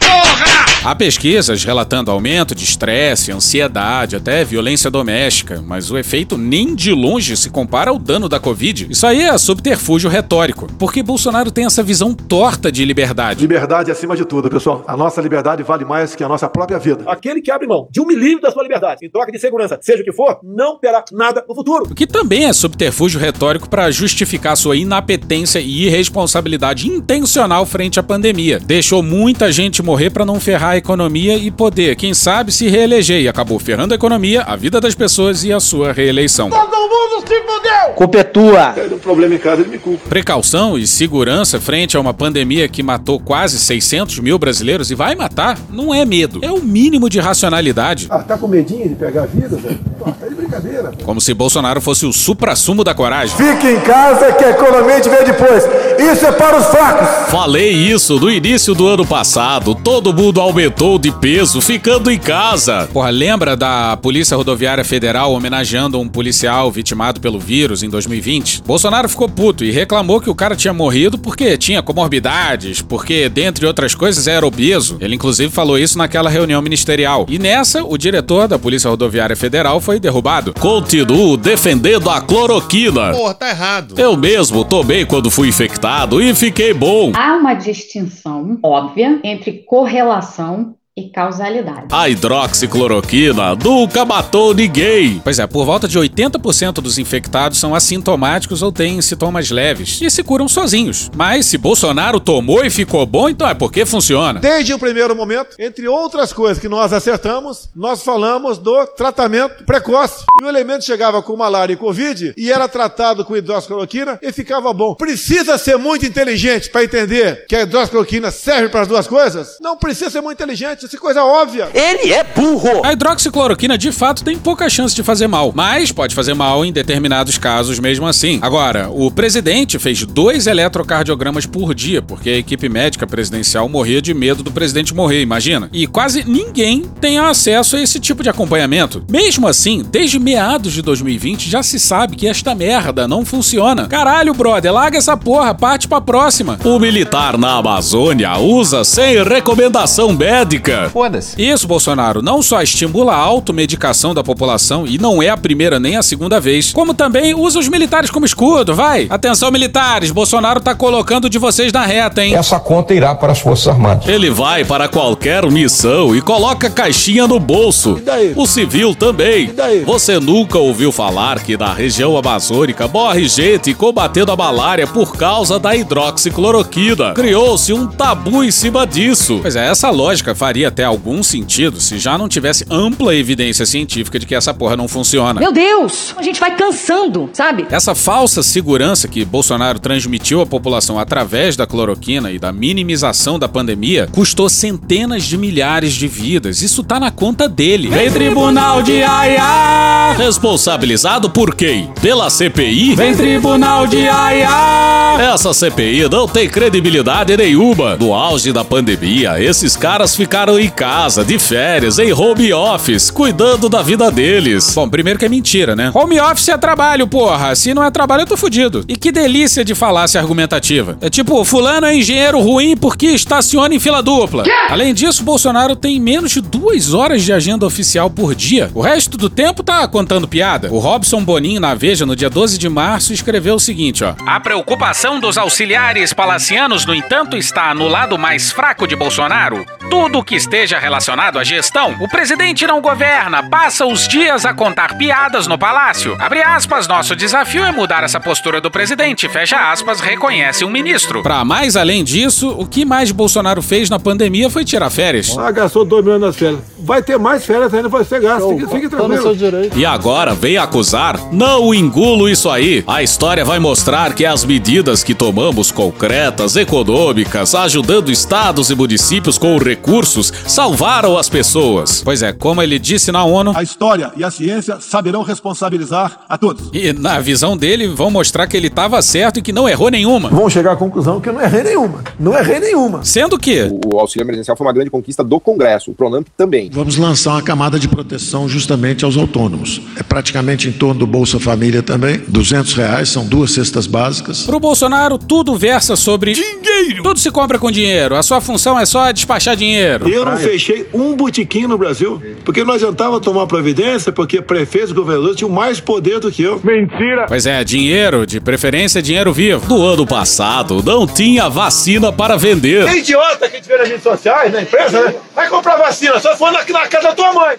Há 0.85 0.93
pesquisas 0.93 1.63
relatando 1.63 2.11
aumento 2.11 2.53
de 2.53 2.63
estresse, 2.63 3.31
ansiedade, 3.31 4.15
até 4.15 4.43
violência 4.45 4.91
doméstica, 4.91 5.59
mas 5.65 5.89
o 5.89 5.97
efeito 5.97 6.37
nem 6.37 6.75
de 6.75 6.91
longe 6.91 7.35
se 7.35 7.49
compara 7.49 7.89
ao 7.89 7.97
dano 7.97 8.29
da 8.29 8.39
Covid. 8.39 8.85
Isso 8.91 9.07
aí 9.07 9.23
é 9.23 9.35
subterfúgio 9.35 10.11
retórico, 10.11 10.67
porque 10.77 11.01
Bolsonaro 11.01 11.49
tem 11.49 11.65
essa 11.65 11.81
visão 11.81 12.13
torta 12.13 12.71
de 12.71 12.85
liberdade. 12.85 13.41
Liberdade 13.41 13.89
acima 13.89 14.15
de 14.15 14.25
tudo, 14.25 14.47
pessoal. 14.47 14.83
A 14.85 14.95
nossa 14.95 15.19
liberdade 15.21 15.63
vale 15.63 15.83
mais 15.83 16.13
que 16.13 16.23
a 16.23 16.29
nossa 16.29 16.47
própria 16.47 16.77
vida. 16.77 17.03
Aquele 17.07 17.41
que 17.41 17.49
abre 17.49 17.65
mão 17.65 17.87
de 17.89 17.99
um 17.99 18.05
milímetro 18.05 18.43
da 18.43 18.51
sua 18.51 18.61
liberdade 18.61 19.07
em 19.07 19.09
troca 19.09 19.31
de 19.31 19.39
segurança, 19.39 19.79
seja 19.81 20.03
o 20.03 20.05
que 20.05 20.13
for, 20.13 20.39
não 20.43 20.77
terá 20.77 21.03
nada 21.11 21.43
no 21.49 21.55
futuro. 21.55 21.85
O 21.89 21.95
que 21.95 22.05
também 22.05 22.45
é 22.45 22.53
subterfúgio 22.53 23.19
retórico 23.19 23.67
para 23.67 23.89
justificar 23.89 24.55
sua 24.55 24.77
inapetência 24.77 25.57
e 25.57 25.87
irresponsabilidade 25.87 26.87
intencional 26.87 27.65
frente 27.65 27.99
à 27.99 28.03
pandemia. 28.03 28.59
Deixou 28.59 29.01
muita 29.01 29.51
gente 29.51 29.81
morrer 29.81 30.11
para 30.11 30.23
não 30.23 30.39
ferrar 30.39 30.74
a 30.75 30.77
economia 30.77 31.37
e 31.37 31.49
poder, 31.49 31.95
quem 31.95 32.13
sabe, 32.13 32.51
se 32.51 32.67
reeleger 32.67 33.21
e 33.21 33.27
acabou 33.27 33.57
ferrando 33.57 33.93
a 33.93 33.95
economia, 33.95 34.41
a 34.41 34.55
vida 34.55 34.79
das 34.79 34.93
pessoas 34.93 35.43
e 35.43 35.51
a 35.51 35.59
sua 35.59 35.93
reeleição. 35.93 36.49
Todo 36.49 36.65
mundo 36.65 37.25
se 37.25 37.41
fudeu! 37.41 37.93
Culpa 37.95 38.17
é 38.17 38.23
tua. 38.23 38.75
Um 38.91 38.99
problema 38.99 39.35
em 39.35 39.37
casa, 39.37 39.61
ele 39.61 39.71
me 39.71 39.77
culpa. 39.79 40.07
Precaução 40.09 40.77
e 40.77 40.85
segurança 40.85 41.59
frente 41.61 41.95
a 41.95 41.99
uma 41.99 42.13
pandemia 42.13 42.67
que 42.67 42.83
matou 42.83 43.19
quase 43.19 43.57
600 43.57 44.19
mil 44.19 44.37
brasileiros 44.37 44.91
e 44.91 44.95
vai 44.95 45.15
matar 45.15 45.57
não 45.69 45.93
é 45.93 46.03
medo, 46.03 46.39
é 46.41 46.51
o 46.51 46.61
mínimo 46.61 47.09
de 47.09 47.19
racionalidade. 47.19 48.07
Ah, 48.09 48.19
tá 48.19 48.37
com 48.37 48.47
medinho 48.47 48.89
de 48.89 48.95
pegar 48.95 49.25
vírus, 49.27 49.61
velho? 49.61 49.79
Pô, 49.97 50.11
tá 50.11 50.27
de 50.27 50.35
brincadeira. 50.35 50.91
Como 51.03 51.21
se 51.21 51.33
Bolsonaro 51.33 51.79
fosse 51.79 52.05
o 52.05 52.11
suprassumo 52.11 52.83
da 52.83 52.93
coragem. 52.93 53.35
Fique 53.37 53.67
em 53.67 53.79
casa 53.79 54.33
que 54.33 54.43
a 54.43 54.51
economia 54.51 54.99
te 54.99 55.09
vê 55.09 55.23
depois. 55.23 55.63
Isso 55.97 56.25
é 56.25 56.31
para 56.31 56.57
os 56.57 56.65
fracos. 56.67 57.31
Falei 57.31 57.71
isso 57.71 58.19
no 58.19 58.29
início 58.29 58.75
do 58.75 58.87
ano 58.87 59.05
passado. 59.05 59.73
Todo 59.73 60.13
mundo 60.13 60.41
aumentou 60.65 60.97
de 60.97 61.11
peso 61.11 61.61
ficando 61.61 62.09
em 62.09 62.17
casa. 62.17 62.89
Porra, 62.91 63.09
lembra 63.09 63.55
da 63.55 63.95
Polícia 63.97 64.35
Rodoviária 64.35 64.83
Federal 64.83 65.31
homenageando 65.31 65.99
um 65.99 66.07
policial 66.07 66.71
vitimado 66.71 67.19
pelo 67.19 67.39
vírus 67.39 67.83
em 67.83 67.89
2020? 67.89 68.63
Bolsonaro 68.65 69.07
ficou 69.07 69.29
puto 69.29 69.63
e 69.63 69.69
reclamou 69.69 70.19
que 70.19 70.29
o 70.29 70.33
cara 70.33 70.55
tinha 70.55 70.73
morrido 70.73 71.19
porque 71.19 71.55
tinha 71.57 71.83
comorbidades, 71.83 72.81
porque, 72.81 73.29
dentre 73.29 73.65
outras 73.65 73.93
coisas, 73.93 74.27
era 74.27 74.45
obeso. 74.45 74.97
Ele, 74.99 75.15
inclusive, 75.15 75.51
falou 75.51 75.77
isso 75.77 75.97
naquela 75.97 76.29
reunião 76.29 76.61
ministerial. 76.61 77.27
E 77.29 77.37
nessa, 77.37 77.83
o 77.83 77.97
diretor 77.97 78.47
da 78.47 78.57
Polícia 78.57 78.89
Rodoviária 78.89 79.35
Federal 79.35 79.79
foi 79.79 79.99
derrubado. 79.99 80.53
Continuo 80.59 81.37
defendendo 81.37 82.09
a 82.09 82.21
cloroquina. 82.21 83.11
Porra, 83.11 83.33
tá 83.35 83.49
errado. 83.49 83.95
Eu 83.97 84.17
mesmo 84.17 84.65
tomei 84.65 85.05
quando 85.05 85.29
fui 85.29 85.49
infectado 85.49 86.21
e 86.21 86.33
fiquei 86.33 86.73
bom. 86.73 87.11
Há 87.13 87.35
uma 87.35 87.53
distinção 87.53 88.57
óbvia 88.63 89.19
entre 89.23 89.63
correlação 89.65 90.54
down 90.55 90.84
e 90.97 91.09
causalidade. 91.09 91.87
A 91.91 92.07
hidroxicloroquina 92.07 93.53
nunca 93.55 94.05
matou 94.05 94.53
ninguém. 94.53 95.19
Pois 95.21 95.39
é, 95.39 95.45
por 95.45 95.65
volta 95.65 95.89
de 95.89 95.99
80% 95.99 96.75
dos 96.75 96.97
infectados 96.97 97.57
são 97.57 97.75
assintomáticos 97.75 98.61
ou 98.61 98.71
têm 98.71 99.01
sintomas 99.01 99.51
leves 99.51 100.01
e 100.01 100.09
se 100.09 100.23
curam 100.23 100.47
sozinhos. 100.47 101.11
Mas 101.13 101.47
se 101.47 101.57
Bolsonaro 101.57 102.17
tomou 102.21 102.63
e 102.63 102.69
ficou 102.69 103.05
bom, 103.05 103.27
então 103.27 103.45
é 103.45 103.53
porque 103.53 103.85
funciona. 103.85 104.39
Desde 104.39 104.73
o 104.73 104.79
primeiro 104.79 105.13
momento, 105.13 105.57
entre 105.59 105.85
outras 105.85 106.31
coisas 106.31 106.59
que 106.59 106.69
nós 106.69 106.93
acertamos, 106.93 107.67
nós 107.75 108.01
falamos 108.01 108.57
do 108.57 108.87
tratamento 108.87 109.65
precoce. 109.65 110.23
E 110.41 110.45
o 110.45 110.47
elemento 110.47 110.85
chegava 110.85 111.21
com 111.21 111.35
malária 111.35 111.73
e 111.73 111.77
covid 111.77 112.33
e 112.37 112.49
era 112.49 112.69
tratado 112.69 113.25
com 113.25 113.35
hidroxicloroquina 113.35 114.17
e 114.21 114.31
ficava 114.31 114.71
bom. 114.71 114.95
Precisa 114.95 115.57
ser 115.57 115.77
muito 115.77 116.05
inteligente 116.05 116.69
para 116.69 116.85
entender 116.85 117.45
que 117.49 117.55
a 117.55 117.63
hidroxicloroquina 117.63 118.31
serve 118.31 118.69
para 118.69 118.83
as 118.83 118.87
duas 118.87 119.07
coisas? 119.07 119.57
Não 119.59 119.75
precisa 119.75 120.09
ser 120.09 120.21
muito 120.21 120.41
inteligente, 120.41 120.84
isso 120.85 120.95
é 120.97 120.99
coisa 120.99 121.23
óbvia. 121.23 121.69
Ele 121.73 122.13
é 122.13 122.23
burro. 122.23 122.85
A 122.85 122.93
hidroxicloroquina 122.93 123.77
de 123.77 123.91
fato 123.91 124.23
tem 124.23 124.37
pouca 124.37 124.69
chance 124.69 124.93
de 124.93 125.01
fazer 125.01 125.27
mal, 125.27 125.51
mas 125.55 125.91
pode 125.91 126.13
fazer 126.13 126.35
mal 126.35 126.63
em 126.63 126.71
determinados 126.71 127.37
casos 127.37 127.79
mesmo 127.79 128.05
assim. 128.05 128.37
Agora, 128.41 128.89
o 128.89 129.09
presidente 129.09 129.79
fez 129.79 130.05
dois 130.05 130.45
eletrocardiogramas 130.45 131.45
por 131.45 131.73
dia, 131.73 132.01
porque 132.01 132.29
a 132.29 132.37
equipe 132.37 132.69
médica 132.69 133.07
presidencial 133.07 133.67
morria 133.67 134.01
de 134.01 134.13
medo 134.13 134.43
do 134.43 134.51
presidente 134.51 134.93
morrer, 134.93 135.21
imagina. 135.21 135.69
E 135.73 135.87
quase 135.87 136.23
ninguém 136.23 136.83
tem 137.01 137.17
acesso 137.17 137.75
a 137.75 137.81
esse 137.81 137.99
tipo 137.99 138.21
de 138.21 138.29
acompanhamento. 138.29 139.03
Mesmo 139.09 139.47
assim, 139.47 139.83
desde 139.89 140.19
meados 140.19 140.73
de 140.73 140.81
2020 140.83 141.49
já 141.49 141.63
se 141.63 141.79
sabe 141.79 142.15
que 142.15 142.27
esta 142.27 142.53
merda 142.53 143.07
não 143.07 143.25
funciona. 143.25 143.87
Caralho, 143.87 144.33
brother, 144.33 144.71
larga 144.71 144.97
essa 144.97 145.17
porra, 145.17 145.55
parte 145.55 145.87
pra 145.87 145.99
próxima. 145.99 146.59
O 146.63 146.77
militar 146.77 147.37
na 147.37 147.55
Amazônia 147.57 148.37
usa 148.37 148.83
sem 148.83 149.23
recomendação 149.23 150.13
médica. 150.13 150.74
Foda-se. 150.91 151.41
Isso, 151.41 151.67
Bolsonaro, 151.67 152.21
não 152.21 152.41
só 152.41 152.61
estimula 152.61 153.13
a 153.13 153.17
automedicação 153.17 154.13
da 154.13 154.23
população, 154.23 154.85
e 154.87 154.97
não 154.97 155.21
é 155.21 155.29
a 155.29 155.37
primeira 155.37 155.79
nem 155.79 155.97
a 155.97 156.03
segunda 156.03 156.39
vez, 156.39 156.71
como 156.71 156.93
também 156.93 157.33
usa 157.33 157.59
os 157.59 157.67
militares 157.67 158.09
como 158.09 158.25
escudo, 158.25 158.73
vai. 158.73 159.07
Atenção, 159.09 159.51
militares, 159.51 160.11
Bolsonaro 160.11 160.59
tá 160.59 160.75
colocando 160.75 161.29
de 161.29 161.37
vocês 161.37 161.71
na 161.71 161.85
reta, 161.85 162.23
hein? 162.23 162.35
Essa 162.35 162.59
conta 162.59 162.93
irá 162.93 163.13
para 163.15 163.31
as 163.31 163.39
Forças 163.39 163.67
Armadas. 163.67 164.07
Ele 164.07 164.29
vai 164.29 164.63
para 164.63 164.87
qualquer 164.87 165.45
missão 165.51 166.15
e 166.15 166.21
coloca 166.21 166.69
caixinha 166.69 167.27
no 167.27 167.39
bolso. 167.39 167.97
E 167.97 168.01
daí? 168.01 168.33
O 168.35 168.45
civil 168.45 168.95
também. 168.95 169.45
E 169.45 169.53
daí? 169.53 169.83
Você 169.83 170.19
nunca 170.19 170.57
ouviu 170.57 170.91
falar 170.91 171.39
que 171.43 171.57
na 171.57 171.73
região 171.73 172.17
amazônica 172.17 172.87
morre 172.87 173.27
gente 173.27 173.73
combatendo 173.73 174.31
a 174.31 174.35
malária 174.35 174.87
por 174.87 175.15
causa 175.15 175.59
da 175.59 175.75
hidroxicloroquina. 175.75 177.13
Criou-se 177.13 177.73
um 177.73 177.87
tabu 177.87 178.43
em 178.43 178.51
cima 178.51 178.85
disso. 178.85 179.39
Pois 179.41 179.55
é, 179.55 179.67
essa 179.67 179.89
lógica 179.89 180.35
faria 180.35 180.64
até 180.65 180.83
algum 180.83 181.23
sentido 181.23 181.79
se 181.79 181.97
já 181.97 182.17
não 182.17 182.27
tivesse 182.27 182.65
ampla 182.69 183.15
evidência 183.15 183.65
científica 183.65 184.19
de 184.19 184.25
que 184.25 184.35
essa 184.35 184.53
porra 184.53 184.75
não 184.75 184.87
funciona. 184.87 185.39
Meu 185.39 185.51
Deus, 185.51 186.13
a 186.17 186.23
gente 186.23 186.39
vai 186.39 186.55
cansando, 186.55 187.29
sabe? 187.33 187.65
Essa 187.69 187.95
falsa 187.95 188.43
segurança 188.43 189.07
que 189.07 189.23
Bolsonaro 189.23 189.79
transmitiu 189.79 190.41
à 190.41 190.45
população 190.45 190.99
através 190.99 191.55
da 191.55 191.65
cloroquina 191.65 192.31
e 192.31 192.39
da 192.39 192.51
minimização 192.51 193.37
da 193.37 193.47
pandemia 193.47 194.07
custou 194.11 194.49
centenas 194.49 195.23
de 195.23 195.37
milhares 195.37 195.93
de 195.93 196.07
vidas. 196.07 196.61
Isso 196.61 196.83
tá 196.83 196.99
na 196.99 197.11
conta 197.11 197.47
dele. 197.47 197.87
Vem 197.87 198.11
tribunal 198.11 198.81
de 198.81 199.03
Aia! 199.03 200.13
Responsabilizado 200.17 201.29
por 201.29 201.55
quem? 201.55 201.89
Pela 202.01 202.29
CPI? 202.29 202.95
Vem 202.95 203.15
tribunal 203.15 203.87
de 203.87 204.07
Aia! 204.07 205.33
Essa 205.33 205.53
CPI 205.53 206.09
não 206.09 206.27
tem 206.27 206.49
credibilidade 206.49 207.35
nenhuma. 207.37 207.95
No 207.95 208.13
auge 208.13 208.51
da 208.51 208.63
pandemia, 208.63 209.41
esses 209.41 209.75
caras 209.75 210.15
ficaram 210.15 210.54
em 210.59 210.69
casa, 210.69 211.23
de 211.23 211.37
férias, 211.37 211.99
em 211.99 212.11
home 212.13 212.53
office, 212.53 213.09
cuidando 213.09 213.69
da 213.69 213.81
vida 213.81 214.11
deles. 214.11 214.73
Bom, 214.73 214.87
primeiro 214.89 215.19
que 215.19 215.25
é 215.25 215.29
mentira, 215.29 215.75
né? 215.75 215.91
Home 215.93 216.19
office 216.19 216.49
é 216.49 216.57
trabalho, 216.57 217.07
porra. 217.07 217.55
Se 217.55 217.73
não 217.73 217.83
é 217.83 217.91
trabalho, 217.91 218.21
eu 218.21 218.27
tô 218.27 218.37
fudido. 218.37 218.83
E 218.87 218.95
que 218.95 219.11
delícia 219.11 219.63
de 219.63 219.75
falácia 219.75 220.19
argumentativa. 220.19 220.97
É 221.01 221.09
tipo, 221.09 221.43
fulano 221.43 221.87
é 221.87 221.95
engenheiro 221.95 222.39
ruim 222.39 222.75
porque 222.75 223.07
estaciona 223.07 223.73
em 223.73 223.79
fila 223.79 224.01
dupla. 224.01 224.43
Além 224.69 224.93
disso, 224.93 225.23
Bolsonaro 225.23 225.75
tem 225.75 225.99
menos 225.99 226.31
de 226.31 226.41
duas 226.41 226.93
horas 226.93 227.23
de 227.23 227.33
agenda 227.33 227.65
oficial 227.65 228.09
por 228.09 228.35
dia. 228.35 228.69
O 228.73 228.81
resto 228.81 229.17
do 229.17 229.29
tempo 229.29 229.63
tá 229.63 229.87
contando 229.87 230.27
piada. 230.27 230.69
O 230.71 230.79
Robson 230.79 231.23
Boninho, 231.23 231.59
na 231.59 231.73
Veja, 231.73 232.05
no 232.05 232.15
dia 232.15 232.29
12 232.29 232.57
de 232.57 232.69
março, 232.69 233.13
escreveu 233.13 233.55
o 233.55 233.59
seguinte, 233.59 234.03
ó. 234.03 234.15
A 234.25 234.39
preocupação 234.39 235.19
dos 235.19 235.37
auxiliares 235.37 236.13
palacianos, 236.13 236.85
no 236.85 236.93
entanto, 236.93 237.37
está 237.37 237.73
no 237.73 237.87
lado 237.87 238.17
mais 238.17 238.51
fraco 238.51 238.87
de 238.87 238.95
Bolsonaro. 238.95 239.65
Tudo 239.89 240.23
que 240.23 240.34
esteja 240.35 240.77
relacionado 240.77 241.39
à 241.39 241.43
gestão, 241.43 241.95
o 241.99 242.07
presidente 242.07 242.67
não 242.67 242.81
governa, 242.81 243.49
passa 243.49 243.85
os 243.85 244.07
dias 244.07 244.45
a 244.45 244.53
contar 244.53 244.97
piadas 244.97 245.47
no 245.47 245.57
palácio. 245.57 246.15
Abre 246.19 246.41
aspas, 246.41 246.87
nosso 246.87 247.15
desafio 247.15 247.63
é 247.63 247.71
mudar 247.71 248.03
essa 248.03 248.19
postura 248.19 248.59
do 248.59 248.69
presidente, 248.69 249.29
fecha 249.29 249.71
aspas, 249.71 249.99
reconhece 249.99 250.63
um 250.65 250.69
ministro. 250.69 251.23
Pra 251.23 251.43
mais 251.45 251.75
além 251.75 252.03
disso, 252.03 252.49
o 252.49 252.65
que 252.65 252.85
mais 252.85 253.11
Bolsonaro 253.11 253.61
fez 253.61 253.89
na 253.89 253.99
pandemia 253.99 254.49
foi 254.49 254.65
tirar 254.65 254.89
férias. 254.89 255.37
Ah, 255.37 255.51
gastou 255.51 255.85
2 255.85 256.03
milhões 256.03 256.21
nas 256.21 256.35
férias. 256.35 256.59
Vai 256.79 257.01
ter 257.01 257.17
mais 257.17 257.45
férias 257.45 257.73
ainda 257.73 257.89
para 257.89 258.03
ser 258.03 258.21
gasto. 258.21 258.49
Fique, 258.49 258.67
fique 258.67 258.89
tranquilo. 258.89 259.35
E 259.75 259.85
agora 259.85 260.33
vem 260.33 260.57
acusar? 260.57 261.19
Não 261.31 261.73
engulo 261.73 262.29
isso 262.29 262.49
aí. 262.49 262.83
A 262.87 263.01
história 263.01 263.43
vai 263.43 263.59
mostrar 263.59 264.13
que 264.13 264.25
as 264.25 264.43
medidas 264.43 265.03
que 265.03 265.15
tomamos 265.15 265.71
concretas, 265.71 266.55
econômicas, 266.55 267.55
ajudando 267.55 268.11
estados 268.11 268.69
e 268.69 268.75
municípios 268.75 269.37
com 269.37 269.57
recursos, 269.57 270.24
salvaram 270.47 271.17
as 271.17 271.29
pessoas. 271.29 272.01
Pois 272.03 272.21
é, 272.21 272.31
como 272.33 272.61
ele 272.61 272.77
disse 272.79 273.11
na 273.11 273.23
ONU. 273.23 273.53
A 273.55 273.63
história 273.63 274.11
e 274.15 274.23
a 274.23 274.31
ciência 274.31 274.79
saberão 274.79 275.23
responsabilizar 275.23 276.21
a 276.27 276.37
todos. 276.37 276.69
E 276.73 276.93
na 276.93 277.19
visão 277.19 277.57
dele, 277.57 277.87
vão 277.87 278.09
mostrar 278.11 278.47
que 278.47 278.55
ele 278.55 278.67
estava 278.67 279.01
certo 279.01 279.39
e 279.39 279.41
que 279.41 279.51
não 279.51 279.67
errou 279.67 279.89
nenhuma. 279.89 280.29
Vão 280.29 280.49
chegar 280.49 280.73
à 280.73 280.75
conclusão 280.75 281.19
que 281.19 281.29
eu 281.29 281.33
não 281.33 281.41
errei 281.41 281.63
nenhuma. 281.63 282.03
Não 282.19 282.37
errei 282.37 282.59
nenhuma. 282.59 283.03
Sendo 283.03 283.37
que. 283.37 283.69
O 283.85 283.99
auxílio 283.99 284.25
emergencial 284.25 284.55
foi 284.57 284.65
uma 284.65 284.73
grande 284.73 284.89
conquista 284.89 285.23
do 285.23 285.39
Congresso, 285.39 285.91
o 285.91 285.93
Pronamp 285.93 286.27
também. 286.37 286.69
Vamos 286.71 286.97
lançar 286.97 287.31
uma 287.31 287.41
camada 287.41 287.79
de 287.79 287.87
proteção 287.87 288.47
justamente 288.47 289.05
aos 289.05 289.17
autônomos. 289.17 289.81
É 289.97 290.03
praticamente 290.03 290.67
em 290.67 290.71
torno 290.71 290.99
do 290.99 291.07
Bolsa 291.07 291.39
Família 291.39 291.81
também. 291.81 292.21
200 292.27 292.73
reais, 292.73 293.09
são 293.09 293.25
duas 293.25 293.51
cestas 293.51 293.87
básicas. 293.87 294.43
Pro 294.43 294.59
Bolsonaro, 294.59 295.17
tudo 295.17 295.55
versa 295.57 295.95
sobre 295.95 296.33
dinheiro. 296.33 297.03
Tudo 297.03 297.19
se 297.19 297.31
compra 297.31 297.57
com 297.57 297.71
dinheiro. 297.71 298.15
A 298.15 298.23
sua 298.23 298.41
função 298.41 298.79
é 298.79 298.85
só 298.85 299.11
despachar 299.11 299.55
dinheiro. 299.55 300.07
Eu 300.15 300.25
não 300.25 300.33
praia. 300.33 300.47
fechei 300.49 300.87
um 300.93 301.15
botiquim 301.15 301.67
no 301.67 301.77
Brasil, 301.77 302.21
porque 302.43 302.63
não 302.63 302.73
adiantava 302.73 303.19
tomar 303.19 303.45
providência, 303.47 304.11
porque 304.11 304.41
prefeitos 304.41 304.91
e 304.91 304.93
governadores 304.93 305.35
tinham 305.35 305.49
mais 305.49 305.79
poder 305.79 306.19
do 306.19 306.31
que 306.31 306.43
eu. 306.43 306.59
Mentira! 306.63 307.25
Pois 307.27 307.45
é, 307.45 307.63
dinheiro, 307.63 308.25
de 308.25 308.39
preferência 308.39 309.01
dinheiro 309.01 309.33
vivo. 309.33 309.67
No 309.67 309.85
ano 309.85 310.05
passado, 310.05 310.81
não 310.83 311.05
tinha 311.07 311.49
vacina 311.49 312.11
para 312.11 312.35
vender. 312.37 312.87
É 312.87 312.97
idiota 312.97 313.49
que 313.49 313.55
a 313.57 313.59
gente 313.59 313.67
vê 313.67 313.77
nas 313.77 313.87
redes 313.87 314.03
sociais, 314.03 314.51
na 314.51 314.61
empresa, 314.61 315.01
né? 315.01 315.15
Vai 315.35 315.49
comprar 315.49 315.75
vacina, 315.77 316.19
só 316.19 316.35
for 316.35 316.51
na, 316.51 316.59
na 316.63 316.87
casa 316.87 317.09
da 317.09 317.13
tua 317.15 317.33
mãe. 317.33 317.55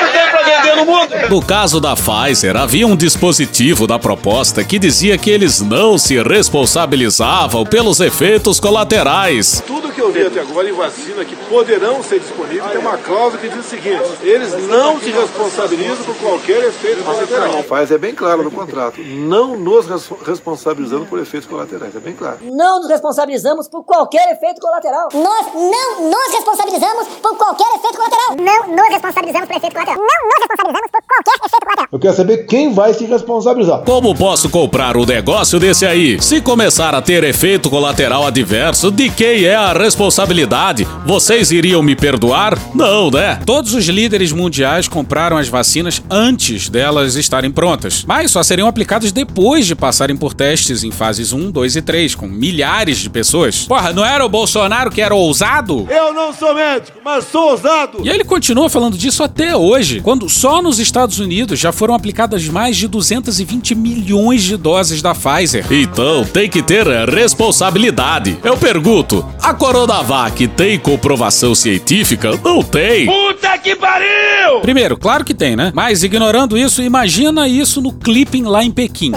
Não 0.00 0.08
tem 0.12 0.30
pra 0.30 0.42
vender 0.42 0.76
no 0.76 0.86
mundo. 0.86 1.08
No 1.28 1.42
caso 1.44 1.80
da 1.80 1.94
Pfizer, 1.96 2.56
havia 2.56 2.86
um 2.86 2.96
dispositivo 2.96 3.86
da 3.86 3.98
proposta 3.98 4.62
que 4.64 4.78
dizia 4.78 5.18
que 5.18 5.30
eles 5.30 5.60
não 5.60 5.98
se 5.98 6.20
responsabilizavam 6.22 7.64
pelos 7.64 8.00
efeitos 8.00 8.58
colaterais. 8.60 9.62
Tudo 9.66 9.90
que 9.90 10.00
eu 10.00 10.12
vi 10.12 10.22
até 10.26 10.40
agora 10.40 10.68
em 10.68 10.72
vacina 10.72 11.24
que 11.24 11.31
poderão 11.48 12.02
ser 12.02 12.20
disponíveis 12.20 12.70
tem 12.72 12.80
uma 12.80 12.96
cláusula 12.98 13.38
que 13.40 13.48
diz 13.48 13.58
o 13.66 13.68
seguinte: 13.68 14.02
eles 14.22 14.52
não 14.68 14.98
se 15.00 15.10
responsabilizam 15.10 16.04
por 16.04 16.14
qualquer 16.16 16.64
efeito 16.64 17.02
colateral. 17.04 17.62
Faz 17.64 17.90
é 17.90 17.98
bem 17.98 18.14
claro 18.14 18.42
no 18.42 18.50
contrato. 18.50 19.00
Não 19.00 19.56
nos 19.56 19.86
res- 19.86 20.10
responsabilizamos 20.26 21.08
por 21.08 21.18
efeitos 21.18 21.48
colaterais, 21.48 21.94
é 21.94 22.00
bem 22.00 22.14
claro. 22.14 22.38
Não 22.42 22.80
nos 22.80 22.88
responsabilizamos 22.88 23.68
por 23.68 23.84
qualquer 23.84 24.32
efeito 24.32 24.60
colateral. 24.60 25.08
Nós 25.12 25.46
não 25.54 26.08
nos 26.10 26.32
responsabilizamos 26.34 27.08
por 27.22 27.36
qualquer 27.36 27.66
efeito 27.76 27.96
colateral. 27.96 28.36
Não 28.36 28.76
nos 28.76 28.88
responsabilizamos 28.88 29.48
por 29.48 29.56
efeito 29.56 29.72
colateral. 29.74 29.98
Não 29.98 30.28
nos 30.28 30.38
responsabilizamos 30.38 30.90
por 30.90 31.02
qualquer 31.02 31.34
efeito 31.46 31.64
colateral. 31.64 31.71
Eu 31.90 31.98
quero 31.98 32.14
saber 32.14 32.46
quem 32.46 32.72
vai 32.72 32.94
se 32.94 33.04
responsabilizar. 33.06 33.80
Como 33.80 34.14
posso 34.14 34.48
comprar 34.48 34.96
um 34.96 35.04
negócio 35.04 35.58
desse 35.58 35.84
aí? 35.86 36.20
Se 36.20 36.40
começar 36.40 36.94
a 36.94 37.02
ter 37.02 37.24
efeito 37.24 37.68
colateral 37.70 38.26
adverso, 38.26 38.90
de 38.90 39.10
quem 39.10 39.44
é 39.44 39.54
a 39.54 39.72
responsabilidade? 39.72 40.86
Vocês 41.06 41.50
iriam 41.50 41.82
me 41.82 41.96
perdoar? 41.96 42.58
Não, 42.74 43.10
né? 43.10 43.40
Todos 43.44 43.74
os 43.74 43.86
líderes 43.86 44.32
mundiais 44.32 44.88
compraram 44.88 45.36
as 45.36 45.48
vacinas 45.48 46.02
antes 46.10 46.68
delas 46.68 47.16
estarem 47.16 47.50
prontas, 47.50 48.04
mas 48.06 48.30
só 48.30 48.42
seriam 48.42 48.68
aplicadas 48.68 49.12
depois 49.12 49.66
de 49.66 49.74
passarem 49.74 50.16
por 50.16 50.34
testes 50.34 50.84
em 50.84 50.90
fases 50.90 51.32
1, 51.32 51.50
2 51.50 51.76
e 51.76 51.82
3, 51.82 52.14
com 52.14 52.26
milhares 52.26 52.98
de 52.98 53.10
pessoas. 53.10 53.64
Porra, 53.66 53.92
não 53.92 54.04
era 54.04 54.24
o 54.24 54.28
Bolsonaro 54.28 54.90
que 54.90 55.00
era 55.00 55.14
ousado? 55.14 55.86
Eu 55.90 56.12
não 56.12 56.32
sou 56.32 56.54
médico, 56.54 56.98
mas 57.04 57.24
sou 57.24 57.50
ousado. 57.50 57.98
E 58.04 58.08
ele 58.08 58.24
continua 58.24 58.68
falando 58.70 58.96
disso 58.96 59.22
até 59.22 59.56
hoje, 59.56 60.00
quando 60.00 60.28
só 60.28 60.62
nos 60.62 60.78
Estados 60.78 61.18
Unidos 61.18 61.58
já 61.58 61.71
foram 61.72 61.94
aplicadas 61.94 62.46
mais 62.48 62.76
de 62.76 62.86
220 62.86 63.74
milhões 63.74 64.42
de 64.42 64.56
doses 64.56 65.02
da 65.02 65.14
Pfizer. 65.14 65.66
Então 65.70 66.24
tem 66.24 66.48
que 66.48 66.62
ter 66.62 66.86
responsabilidade. 67.08 68.38
Eu 68.44 68.56
pergunto: 68.56 69.26
a 69.42 69.54
Coronavac 69.54 70.46
tem 70.48 70.78
comprovação 70.78 71.54
científica? 71.54 72.38
Não 72.42 72.62
tem. 72.62 73.06
Puta 73.06 73.58
que 73.58 73.74
pariu! 73.76 74.60
Primeiro, 74.62 74.96
claro 74.96 75.24
que 75.24 75.34
tem, 75.34 75.56
né? 75.56 75.72
Mas 75.74 76.02
ignorando 76.02 76.56
isso, 76.56 76.82
imagina 76.82 77.48
isso 77.48 77.80
no 77.80 77.92
clipping 77.92 78.44
lá 78.44 78.62
em 78.62 78.70
Pequim. 78.70 79.12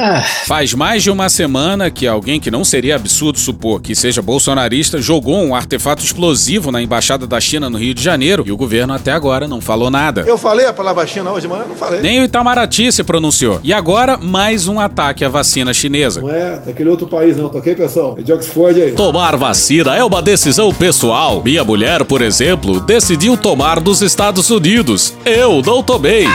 Faz 0.47 0.73
mais 0.73 1.03
de 1.03 1.11
uma 1.11 1.29
semana 1.29 1.89
que 1.91 2.07
alguém 2.07 2.39
que 2.39 2.51
não 2.51 2.63
seria 2.63 2.95
absurdo 2.95 3.39
supor 3.39 3.81
que 3.81 3.95
seja 3.95 4.21
bolsonarista 4.21 5.01
jogou 5.01 5.43
um 5.43 5.55
artefato 5.55 6.03
explosivo 6.03 6.71
na 6.71 6.81
embaixada 6.81 7.27
da 7.27 7.39
China 7.39 7.69
no 7.69 7.77
Rio 7.77 7.93
de 7.93 8.01
Janeiro 8.01 8.43
e 8.45 8.51
o 8.51 8.57
governo 8.57 8.93
até 8.93 9.11
agora 9.11 9.47
não 9.47 9.61
falou 9.61 9.89
nada. 9.89 10.21
Eu 10.27 10.37
falei 10.37 10.65
a 10.65 10.73
palavra 10.73 11.05
China 11.05 11.31
hoje 11.31 11.41
de 11.41 11.47
manhã? 11.47 11.65
Não 11.67 11.75
falei. 11.75 12.01
Nem 12.01 12.21
o 12.21 12.23
Itamaraty 12.45 12.91
se 12.91 13.03
pronunciou. 13.03 13.59
E 13.63 13.73
agora, 13.73 14.17
mais 14.17 14.67
um 14.67 14.79
ataque 14.79 15.25
à 15.25 15.29
vacina 15.29 15.73
chinesa. 15.73 16.21
Não 16.21 16.29
é 16.29 16.59
daquele 16.59 16.89
outro 16.89 17.07
país, 17.07 17.35
não, 17.35 17.49
toquei, 17.49 17.73
pessoal? 17.73 18.15
É 18.19 18.21
de 18.21 18.31
Oxford 18.31 18.79
aí. 18.79 18.91
Tomar 18.91 19.35
vacina 19.35 19.95
é 19.95 20.03
uma 20.03 20.21
decisão 20.21 20.71
pessoal. 20.71 21.41
Minha 21.43 21.63
mulher, 21.63 22.05
por 22.05 22.21
exemplo, 22.21 22.79
decidiu 22.79 23.35
tomar 23.35 23.79
dos 23.79 24.03
Estados 24.03 24.51
Unidos. 24.51 25.15
Eu 25.25 25.63
não 25.63 25.81
tomei. 25.81 26.27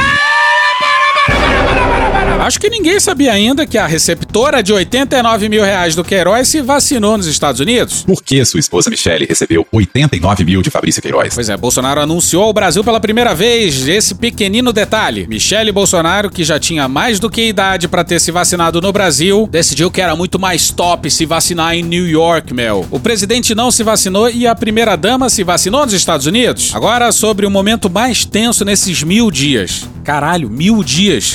Acho 2.40 2.58
que 2.58 2.70
ninguém 2.70 2.98
sabia 2.98 3.34
ainda 3.34 3.66
que 3.66 3.76
a 3.76 3.86
receptora 3.86 4.62
de 4.62 4.72
89 4.72 5.46
mil 5.46 5.62
reais 5.62 5.94
do 5.94 6.02
Queiroz 6.02 6.48
se 6.48 6.62
vacinou 6.62 7.18
nos 7.18 7.26
Estados 7.26 7.60
Unidos. 7.60 8.02
Por 8.02 8.22
que 8.22 8.42
sua 8.46 8.58
esposa 8.58 8.88
Michele 8.88 9.26
recebeu 9.26 9.66
89 9.70 10.42
mil 10.44 10.62
de 10.62 10.70
Fabrício 10.70 11.02
Queiroz? 11.02 11.34
Pois 11.34 11.50
é, 11.50 11.56
Bolsonaro 11.58 12.00
anunciou 12.00 12.44
ao 12.44 12.52
Brasil 12.54 12.82
pela 12.82 12.98
primeira 12.98 13.34
vez 13.34 13.86
esse 13.86 14.14
pequenino 14.14 14.72
detalhe. 14.72 15.26
Michele 15.26 15.70
Bolsonaro, 15.70 16.30
que 16.30 16.42
já 16.42 16.58
tinha 16.58 16.88
mais 16.88 17.20
do 17.20 17.28
que 17.28 17.46
idade 17.46 17.86
para 17.86 18.04
ter 18.04 18.18
se 18.18 18.32
vacinado 18.32 18.80
no 18.80 18.90
Brasil, 18.90 19.46
decidiu 19.52 19.90
que 19.90 20.00
era 20.00 20.16
muito 20.16 20.38
mais 20.38 20.70
top 20.70 21.10
se 21.10 21.26
vacinar 21.26 21.74
em 21.74 21.82
New 21.82 22.08
York, 22.08 22.54
Mel. 22.54 22.86
O 22.90 22.98
presidente 22.98 23.54
não 23.54 23.70
se 23.70 23.82
vacinou 23.82 24.30
e 24.30 24.46
a 24.46 24.54
primeira 24.54 24.96
dama 24.96 25.28
se 25.28 25.44
vacinou 25.44 25.84
nos 25.84 25.92
Estados 25.92 26.24
Unidos. 26.24 26.70
Agora 26.74 27.12
sobre 27.12 27.44
o 27.44 27.50
momento 27.50 27.90
mais 27.90 28.24
tenso 28.24 28.64
nesses 28.64 29.02
mil 29.02 29.30
dias. 29.30 29.86
Caralho, 30.02 30.48
mil 30.48 30.82
dias. 30.82 31.34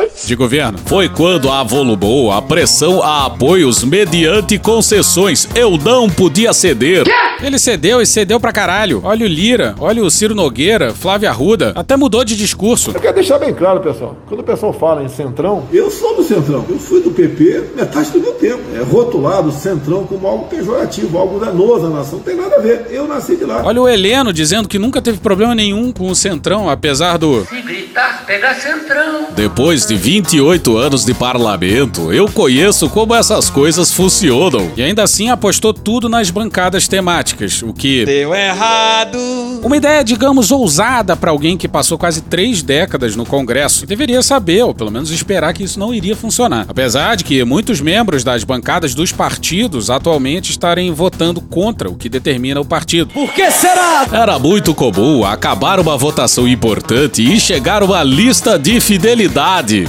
good. 0.00 0.09
De 0.26 0.34
governo. 0.36 0.78
Foi 0.84 1.08
quando 1.08 1.50
avolumou 1.50 2.30
a 2.30 2.40
pressão 2.40 3.02
a 3.02 3.26
apoios 3.26 3.82
mediante 3.82 4.58
concessões. 4.58 5.48
Eu 5.54 5.76
não 5.76 6.08
podia 6.08 6.52
ceder. 6.52 7.04
Ele 7.42 7.58
cedeu 7.58 8.02
e 8.02 8.06
cedeu 8.06 8.38
pra 8.38 8.52
caralho. 8.52 9.00
Olha 9.02 9.24
o 9.24 9.28
Lira, 9.28 9.74
olha 9.80 10.04
o 10.04 10.10
Ciro 10.10 10.34
Nogueira, 10.34 10.92
Flávia 10.94 11.30
Arruda. 11.30 11.72
Até 11.74 11.96
mudou 11.96 12.22
de 12.22 12.36
discurso. 12.36 12.90
Eu 12.94 13.00
quero 13.00 13.14
deixar 13.14 13.38
bem 13.38 13.54
claro, 13.54 13.80
pessoal. 13.80 14.16
Quando 14.28 14.40
o 14.40 14.44
pessoal 14.44 14.72
fala 14.74 15.02
em 15.02 15.08
Centrão, 15.08 15.66
eu 15.72 15.90
sou 15.90 16.16
do 16.16 16.22
Centrão. 16.22 16.66
Eu 16.68 16.78
fui 16.78 17.00
do 17.00 17.10
PP 17.10 17.70
metade 17.74 18.10
do 18.10 18.20
meu 18.20 18.34
tempo. 18.34 18.60
É 18.74 18.82
rotulado 18.82 19.50
Centrão 19.50 20.04
como 20.06 20.26
algo 20.26 20.46
pejorativo, 20.48 21.16
algo 21.16 21.40
danoso 21.40 21.86
à 21.86 21.90
nação. 21.90 22.18
Não 22.18 22.24
tem 22.24 22.36
nada 22.36 22.56
a 22.56 22.60
ver. 22.60 22.86
Eu 22.90 23.08
nasci 23.08 23.36
de 23.36 23.44
lá. 23.44 23.62
Olha 23.64 23.80
o 23.80 23.88
Heleno 23.88 24.32
dizendo 24.32 24.68
que 24.68 24.78
nunca 24.78 25.00
teve 25.00 25.18
problema 25.18 25.54
nenhum 25.54 25.92
com 25.92 26.10
o 26.10 26.14
Centrão, 26.14 26.68
apesar 26.68 27.16
do. 27.16 27.44
Se 27.46 27.62
gritar, 27.62 28.24
pega 28.26 28.54
centrão. 28.54 29.28
Depois 29.34 29.86
de 29.86 29.96
28 30.12 30.76
anos 30.76 31.04
de 31.04 31.14
parlamento, 31.14 32.12
eu 32.12 32.26
conheço 32.26 32.90
como 32.90 33.14
essas 33.14 33.48
coisas 33.48 33.92
funcionam. 33.92 34.72
E 34.76 34.82
ainda 34.82 35.04
assim 35.04 35.28
apostou 35.28 35.72
tudo 35.72 36.08
nas 36.08 36.30
bancadas 36.30 36.88
temáticas, 36.88 37.62
o 37.62 37.72
que. 37.72 38.04
Deu 38.04 38.34
errado. 38.34 39.16
Uma 39.62 39.76
ideia, 39.76 40.02
digamos, 40.02 40.50
ousada 40.50 41.14
para 41.14 41.30
alguém 41.30 41.56
que 41.56 41.68
passou 41.68 41.96
quase 41.96 42.22
três 42.22 42.60
décadas 42.60 43.14
no 43.14 43.24
Congresso. 43.24 43.84
E 43.84 43.86
deveria 43.86 44.20
saber, 44.20 44.64
ou 44.64 44.74
pelo 44.74 44.90
menos 44.90 45.12
esperar 45.12 45.52
que 45.52 45.62
isso 45.62 45.78
não 45.78 45.94
iria 45.94 46.16
funcionar. 46.16 46.66
Apesar 46.68 47.14
de 47.14 47.22
que 47.22 47.44
muitos 47.44 47.80
membros 47.80 48.24
das 48.24 48.42
bancadas 48.42 48.96
dos 48.96 49.12
partidos 49.12 49.90
atualmente 49.90 50.50
estarem 50.50 50.92
votando 50.92 51.40
contra 51.40 51.88
o 51.88 51.94
que 51.94 52.08
determina 52.08 52.60
o 52.60 52.64
partido. 52.64 53.12
Por 53.14 53.32
que 53.32 53.48
será? 53.52 54.08
Era 54.10 54.40
muito 54.40 54.74
comum 54.74 55.24
acabar 55.24 55.78
uma 55.78 55.96
votação 55.96 56.48
importante 56.48 57.22
e 57.22 57.38
chegar 57.38 57.84
uma 57.84 58.02
lista 58.02 58.58
de 58.58 58.80
fidelidade. 58.80 59.86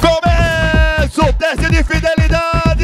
O 1.17 1.33
teste 1.33 1.69
de 1.69 1.83
fidelidade. 1.83 2.20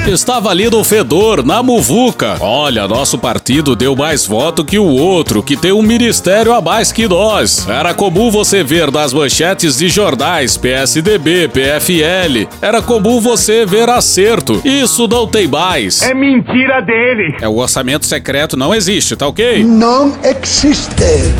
Estava 0.07 0.49
ali 0.49 0.69
no 0.69 0.85
fedor, 0.85 1.45
na 1.45 1.61
muvuca. 1.61 2.37
Olha, 2.39 2.87
nosso 2.87 3.17
partido 3.17 3.75
deu 3.75 3.93
mais 3.93 4.25
voto 4.25 4.63
que 4.63 4.79
o 4.79 4.85
outro, 4.85 5.43
que 5.43 5.57
tem 5.57 5.73
um 5.73 5.81
ministério 5.81 6.53
a 6.53 6.61
mais 6.61 6.93
que 6.93 7.05
nós. 7.09 7.67
Era 7.67 7.93
comum 7.93 8.31
você 8.31 8.63
ver 8.63 8.89
nas 8.89 9.11
manchetes 9.11 9.77
de 9.77 9.89
jornais 9.89 10.55
PSDB, 10.55 11.49
PFL. 11.49 12.47
Era 12.61 12.81
comum 12.81 13.19
você 13.19 13.65
ver 13.65 13.89
acerto. 13.89 14.61
Isso 14.63 15.09
não 15.09 15.27
tem 15.27 15.45
mais. 15.45 16.01
É 16.01 16.13
mentira 16.13 16.79
dele. 16.81 17.35
É, 17.41 17.47
o 17.49 17.57
orçamento 17.57 18.05
secreto 18.05 18.55
não 18.55 18.73
existe, 18.73 19.13
tá 19.13 19.27
ok? 19.27 19.61
Não 19.65 20.13
existe. 20.23 20.87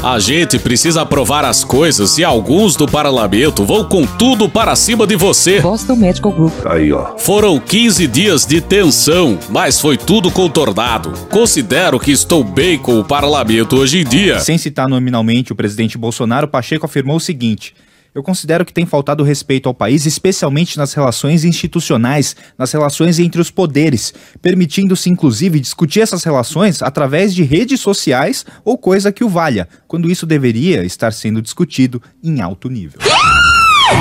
A 0.04 0.20
gente 0.20 0.60
precisa 0.60 1.04
aprovar 1.04 1.46
as 1.46 1.64
coisas 1.64 2.18
e 2.18 2.24
alguns 2.26 2.76
do 2.76 2.86
parlamento 2.86 3.64
vão 3.64 3.86
com 3.86 4.06
tudo 4.06 4.50
para 4.50 4.76
cima 4.76 5.08
de 5.08 5.16
você. 5.16 5.62
Boston 5.62 5.96
Medical 5.96 6.34
Group. 6.34 6.54
Aí, 6.66 6.92
ó. 6.92 7.18
Foram 7.18 7.58
15 7.60 8.06
dias 8.08 8.46
de 8.46 8.57
tensão, 8.62 9.40
mas 9.50 9.80
foi 9.80 9.98
tudo 9.98 10.32
contornado. 10.32 11.12
Considero 11.30 12.00
que 12.00 12.12
estou 12.12 12.44
bem 12.44 12.78
com 12.78 13.00
o 13.00 13.04
parlamento 13.04 13.76
hoje 13.76 14.00
em 14.00 14.04
dia. 14.04 14.40
Sem 14.40 14.58
citar 14.58 14.88
nominalmente 14.88 15.52
o 15.52 15.56
presidente 15.56 15.98
Bolsonaro, 15.98 16.48
Pacheco 16.48 16.86
afirmou 16.86 17.18
o 17.18 17.20
seguinte. 17.20 17.74
Eu 18.18 18.24
considero 18.24 18.66
que 18.66 18.74
tem 18.74 18.84
faltado 18.84 19.24
respeito 19.24 19.70
ao 19.70 19.76
país, 19.76 20.08
especialmente 20.08 20.76
nas 20.76 20.92
relações 20.92 21.44
institucionais, 21.46 22.36
nas 22.58 22.72
relações 22.72 23.20
entre 23.20 23.40
os 23.40 23.52
poderes, 23.52 24.12
permitindo-se 24.42 25.08
inclusive 25.08 25.60
discutir 25.60 26.02
essas 26.02 26.24
relações 26.24 26.82
através 26.82 27.36
de 27.36 27.44
redes 27.44 27.80
sociais 27.80 28.44
ou 28.66 28.76
coisa 28.76 29.12
que 29.12 29.24
o 29.24 29.30
valha, 29.30 29.70
quando 29.88 30.10
isso 30.10 30.26
deveria 30.26 30.84
estar 30.84 31.14
sendo 31.14 31.44
discutido 31.44 32.02
em 32.24 32.42
alto 32.42 32.70
nível. 32.70 33.00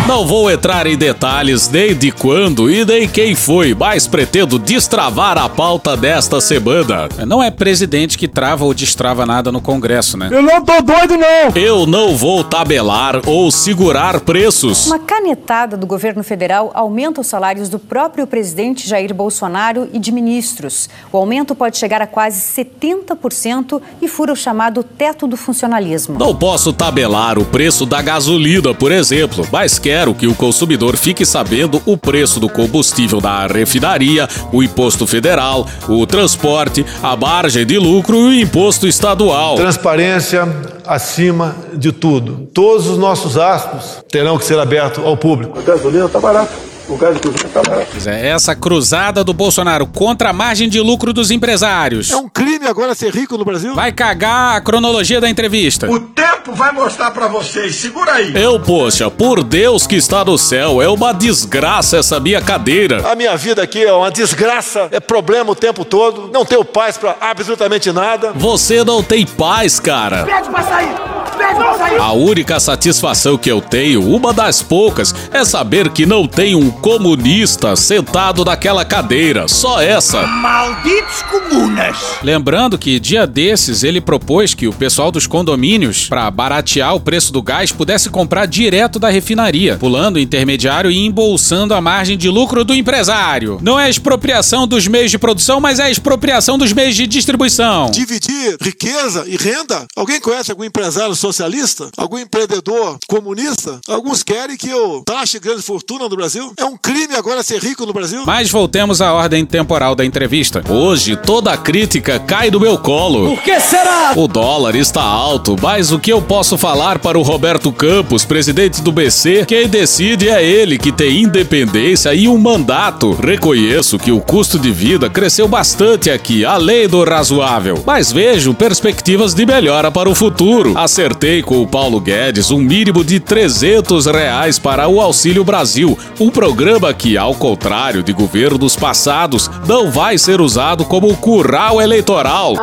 Não 0.07 0.27
vou 0.27 0.51
entrar 0.51 0.87
em 0.87 0.97
detalhes 0.97 1.69
nem 1.69 1.95
de 1.95 2.11
quando 2.11 2.71
e 2.71 2.85
nem 2.85 3.09
quem 3.09 3.35
foi, 3.35 3.75
mas 3.75 4.07
pretendo 4.07 4.59
destravar 4.59 5.39
a 5.39 5.49
pauta 5.49 5.97
desta 5.97 6.41
semana. 6.41 7.09
Não 7.27 7.43
é 7.43 7.51
presidente 7.51 8.19
que 8.19 8.29
trava 8.29 8.65
ou 8.65 8.75
destrava 8.75 9.27
nada 9.27 9.51
no 9.53 9.61
Congresso, 9.61 10.17
né? 10.17 10.29
Eu 10.31 10.43
não 10.43 10.65
tô 10.65 10.81
doido, 10.81 11.17
não! 11.17 11.53
Eu 11.55 11.87
não 11.87 12.17
vou 12.17 12.43
tabelar 12.45 13.21
ou 13.27 13.51
segurar 13.51 14.21
preços. 14.21 14.87
Uma 14.87 14.99
canetada 14.99 15.77
do 15.77 15.87
governo 15.87 16.23
federal 16.23 16.71
aumenta 16.75 17.21
os 17.21 17.27
salários 17.27 17.69
do 17.69 17.79
próprio 17.79 18.27
presidente 18.27 18.89
Jair 18.89 19.15
Bolsonaro 19.15 19.89
e 19.93 19.99
de 19.99 20.13
ministros. 20.13 20.89
O 21.13 21.17
aumento 21.17 21.55
pode 21.55 21.79
chegar 21.79 22.03
a 22.03 22.07
quase 22.07 22.41
70% 22.63 23.81
e 24.01 24.09
fura 24.09 24.33
o 24.33 24.37
chamado 24.37 24.83
teto 24.83 25.27
do 25.27 25.37
funcionalismo. 25.37 26.19
Não 26.19 26.35
posso 26.35 26.73
tabelar 26.73 27.39
o 27.39 27.45
preço 27.45 27.87
da 27.87 28.01
gasolina, 28.03 28.75
por 28.75 28.93
exemplo, 28.93 29.47
mas 29.53 29.76
quero 29.79 30.15
que 30.15 30.27
o 30.27 30.35
consumidor 30.35 30.97
fique 30.97 31.25
sabendo 31.25 31.83
o 31.87 31.97
preço 31.97 32.39
do 32.41 32.49
combustível 32.49 33.21
da 33.21 33.47
refinaria, 33.47 34.29
o 34.53 34.63
imposto 34.63 35.07
federal, 35.07 35.67
o 35.89 36.07
transporte, 36.07 36.85
a 37.03 37.17
margem 37.17 37.67
de 37.67 37.79
lucro 37.79 38.17
e 38.17 38.39
o 38.39 38.41
imposto 38.41 38.87
estadual. 38.87 39.57
Transparência 39.57 40.49
acima 40.87 41.57
de 41.75 41.93
tudo. 41.93 42.49
Todos 42.53 42.87
os 42.87 42.99
nossos 42.99 43.37
astos 43.37 44.05
terão 44.11 44.39
que 44.39 44.45
ser 44.45 44.59
abertos 44.59 45.05
ao 45.05 45.17
público. 45.17 45.59
A 45.59 45.63
gasolina 45.63 46.07
está 46.07 46.21
barata. 46.21 46.76
O 46.89 46.97
gás 46.97 47.17
de 47.17 47.21
cozinha 47.21 47.47
está 47.47 47.63
barato. 47.63 47.89
Pois 47.91 48.07
é, 48.07 48.29
essa 48.29 48.55
cruzada 48.55 49.25
do 49.25 49.33
Bolsonaro 49.33 49.87
contra 49.87 50.31
a 50.31 50.33
margem 50.33 50.69
de 50.69 50.81
lucro 50.81 51.13
dos 51.13 51.31
empresários. 51.33 52.11
É 52.11 52.17
um 52.17 52.29
crime 52.29 52.67
agora 52.67 52.95
ser 52.95 53.13
rico 53.13 53.37
no 53.37 53.45
Brasil? 53.45 53.75
Vai 53.75 53.91
cagar 53.91 54.57
a 54.57 54.61
cronologia 54.61 55.21
da 55.21 55.29
entrevista. 55.29 55.91
O 55.91 55.99
tempo 55.99 56.53
vai 56.55 56.73
mostrar 56.73 57.11
pra 57.11 57.27
vocês. 57.27 57.75
Segura 57.75 58.13
aí. 58.13 58.33
Eu, 58.41 58.61
poxa, 58.61 59.11
por 59.11 59.43
Deus 59.43 59.87
que 59.87 59.97
está 59.97 60.25
no 60.25 60.39
céu, 60.39 60.81
é 60.81 60.89
uma 60.89 61.13
desgraça 61.13 61.97
essa 61.97 62.21
minha 62.21 62.41
cadeira. 62.41 63.11
A 63.11 63.17
minha 63.17 63.37
vida 63.37 63.63
aqui 63.63 63.83
é 63.83 63.93
uma 63.93 64.11
desgraça, 64.11 64.89
é 64.93 65.01
problema 65.01 65.51
o 65.51 65.57
tempo 65.57 65.85
todo, 65.85 66.31
não 66.33 66.45
tenho 66.45 66.65
paz 66.65 66.97
pra 66.97 67.17
absolutamente 67.21 67.91
nada. 67.91 68.33
Você 68.35 68.85
não 68.85 69.03
tem 69.03 69.27
paz, 69.27 69.81
cara. 69.81 70.25
Pede 70.25 70.49
pra 70.49 70.63
sair. 70.63 70.95
Pede 71.37 71.55
pra 71.57 71.75
sair. 71.79 72.01
A 72.01 72.13
única 72.13 72.61
satisfação 72.61 73.37
que 73.37 73.51
eu 73.51 73.61
tenho, 73.61 74.03
uma 74.03 74.33
das 74.33 74.63
poucas, 74.63 75.15
é 75.33 75.45
saber 75.45 75.91
que 75.91 76.07
não 76.07 76.27
tem 76.27 76.55
um 76.55 76.76
comunista 76.77 77.75
sentado 77.75 78.45
naquela 78.45 78.85
cadeira. 78.85 79.49
Só 79.49 79.81
essa. 79.81 80.27
Malditos 80.27 81.23
comunas! 81.23 81.97
Lembrando 82.23 82.79
que 82.79 83.01
dia 83.01 83.27
desses 83.27 83.83
ele 83.83 84.01
propôs 84.01 84.55
que 84.55 84.69
o 84.69 84.73
pessoal 84.73 85.11
dos 85.11 85.27
condomínios, 85.27 86.09
para 86.09 86.31
baratear 86.31 86.95
o 86.95 87.01
preço 87.01 87.33
do 87.33 87.43
gás, 87.43 87.73
pudesse 87.73 88.11
comprar 88.11 88.47
direto 88.47 88.99
da 88.99 89.09
refinaria, 89.09 89.77
pulando 89.79 90.17
o 90.17 90.21
intermediário 90.21 90.91
e 90.91 91.05
embolsando 91.05 91.75
a 91.75 91.81
margem 91.81 92.17
de 92.17 92.29
lucro 92.29 92.65
do 92.65 92.75
empresário. 92.75 93.59
Não 93.63 93.79
é 93.79 93.89
expropriação 93.89 94.67
dos 94.67 94.87
meios 94.87 95.11
de 95.11 95.19
produção, 95.19 95.61
mas 95.61 95.79
é 95.79 95.91
expropriação 95.91 96.59
dos 96.59 96.73
meios 96.73 96.95
de 96.95 97.07
distribuição. 97.07 97.91
Dividir 97.91 98.57
riqueza 98.61 99.25
e 99.27 99.37
renda? 99.37 99.87
Alguém 99.97 100.21
conhece 100.21 100.51
algum 100.51 100.65
empresário 100.65 101.15
socialista? 101.15 101.89
Algum 101.97 102.19
empreendedor 102.19 102.99
comunista? 103.09 103.81
Alguns 103.89 104.23
querem 104.23 104.57
que 104.57 104.69
eu 104.69 105.03
taxe 105.07 105.39
grande 105.39 105.63
fortuna 105.63 106.09
no 106.09 106.17
Brasil? 106.17 106.53
É 106.57 106.65
um 106.67 106.77
crime 106.77 107.15
agora 107.15 107.43
ser 107.43 107.63
rico 107.63 107.87
no 107.87 107.93
Brasil? 107.93 108.25
Mas 108.27 108.51
voltemos 108.51 109.01
à 109.01 109.13
ordem 109.13 109.45
temporal 109.47 109.95
da 109.95 110.05
entrevista. 110.05 110.63
Hoje 110.69 111.17
toda 111.17 111.53
a 111.53 111.57
crítica 111.57 112.19
cai 112.19 112.51
do 112.51 112.61
meu 112.61 112.77
colo. 112.77 113.35
Por 113.35 113.43
que 113.43 113.61
será? 113.61 114.13
O 114.17 114.27
dólar 114.27 114.75
está 114.75 115.03
alto, 115.03 115.57
mas 115.63 115.93
o 115.93 115.99
que 115.99 116.13
eu 116.13 116.21
posso 116.21 116.59
falar 116.59 116.99
para 116.99 117.19
o 117.19 117.23
Roberto 117.23 117.71
Campos, 117.71 118.25
presidente 118.25 118.83
do 118.83 118.91
BC? 118.91 119.45
Quem 119.47 119.69
decide 119.69 120.29
é 120.29 120.45
ele, 120.45 120.79
que 120.79 120.91
tem 120.91 121.23
independência 121.23 122.13
e 122.15 122.29
um 122.29 122.39
mandato. 122.39 123.13
Reconheço 123.13 123.99
que 123.99 124.11
o 124.11 124.21
custo 124.21 124.59
de 124.59 124.71
vida 124.71 125.09
cresceu 125.09 125.47
bastante 125.47 126.11
aqui, 126.11 126.45
além 126.45 126.89
do 126.89 127.05
razoável. 127.05 127.83
Mas 127.87 128.11
vejo 128.11 128.55
perspectivas 128.55 129.35
de 129.35 129.47
melhora 129.47 129.91
para 129.91 130.11
o 130.11 130.15
futuro. 130.15 130.77
Acertei 130.77 131.43
com 131.43 131.63
o 131.63 131.67
Paulo 131.67 132.01
Guedes 132.01 132.51
um 132.51 132.59
mínimo 132.59 133.05
de 133.05 133.21
300 133.21 134.07
reais 134.07 134.59
para 134.59 134.89
o 134.89 135.01
Auxílio 135.01 135.45
Brasil, 135.45 135.97
um 136.19 136.31
programa 136.31 136.56
que, 136.97 137.19
ao 137.19 137.35
contrário 137.35 138.03
de 138.03 138.13
governos 138.15 138.75
passados, 138.75 139.51
não 139.69 139.91
vai 139.91 140.17
ser 140.17 140.41
usado 140.41 140.87
como 140.87 141.15
curral 141.17 141.83
eleitoral. 141.83 142.55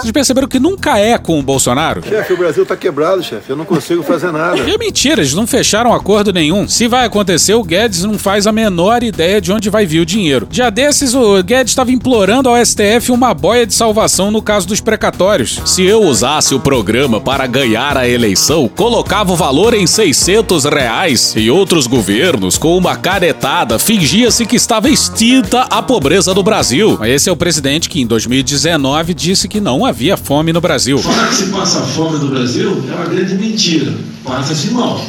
Vocês 0.00 0.10
perceberam 0.10 0.48
que 0.48 0.58
nunca 0.58 0.98
é 0.98 1.16
com 1.16 1.38
o 1.38 1.42
Bolsonaro? 1.42 2.02
Chefe, 2.02 2.32
o 2.32 2.36
Brasil 2.36 2.66
tá 2.66 2.76
quebrado, 2.76 3.22
chefe. 3.22 3.50
Eu 3.50 3.56
não 3.56 3.64
consigo 3.64 4.02
fazer 4.02 4.32
nada. 4.32 4.62
É 4.72 4.78
mentira, 4.78 5.20
eles 5.20 5.34
não 5.34 5.46
fecharam 5.46 5.92
acordo 5.92 6.32
nenhum. 6.32 6.66
Se 6.66 6.88
vai 6.88 7.04
acontecer, 7.04 7.52
o 7.54 7.62
Guedes 7.62 8.04
não 8.04 8.18
faz 8.18 8.46
a 8.46 8.52
menor 8.52 9.02
ideia 9.02 9.38
de 9.38 9.52
onde 9.52 9.68
vai 9.68 9.84
vir 9.84 10.00
o 10.00 10.06
dinheiro. 10.06 10.48
Já 10.50 10.70
desses, 10.70 11.14
o 11.14 11.42
Guedes 11.42 11.72
estava 11.72 11.92
implorando 11.92 12.48
ao 12.48 12.56
STF 12.64 13.12
uma 13.12 13.34
boia 13.34 13.66
de 13.66 13.74
salvação 13.74 14.30
no 14.30 14.40
caso 14.40 14.66
dos 14.66 14.80
precatórios. 14.80 15.60
Se 15.66 15.84
eu 15.84 16.00
usasse 16.02 16.54
o 16.54 16.60
programa 16.60 17.20
para 17.20 17.46
ganhar 17.46 17.98
a 17.98 18.08
eleição, 18.08 18.66
colocava 18.66 19.32
o 19.32 19.36
valor 19.36 19.74
em 19.74 19.86
600 19.86 20.64
reais. 20.64 21.34
E 21.36 21.50
outros 21.50 21.86
governos, 21.86 22.56
com 22.56 22.76
uma 22.76 22.96
caretada, 23.12 23.78
fingia-se 23.78 24.46
que 24.46 24.56
estava 24.56 24.88
extinta 24.88 25.66
a 25.68 25.82
pobreza 25.82 26.32
do 26.32 26.42
Brasil. 26.42 26.98
Esse 27.04 27.28
é 27.28 27.32
o 27.32 27.36
presidente 27.36 27.90
que, 27.90 28.00
em 28.00 28.06
2019, 28.06 29.12
disse 29.12 29.46
que 29.48 29.60
não 29.60 29.84
havia 29.84 30.16
fome 30.16 30.50
no 30.50 30.62
Brasil. 30.62 30.96
Falar 30.96 31.28
que 31.28 31.34
se 31.34 31.46
passa 31.50 31.82
fome 31.82 32.18
no 32.18 32.28
Brasil 32.28 32.82
é 32.90 32.94
uma 32.94 33.04
grande 33.04 33.34
mentira. 33.34 33.92
Passa-se 34.24 34.70
mal. 34.70 35.04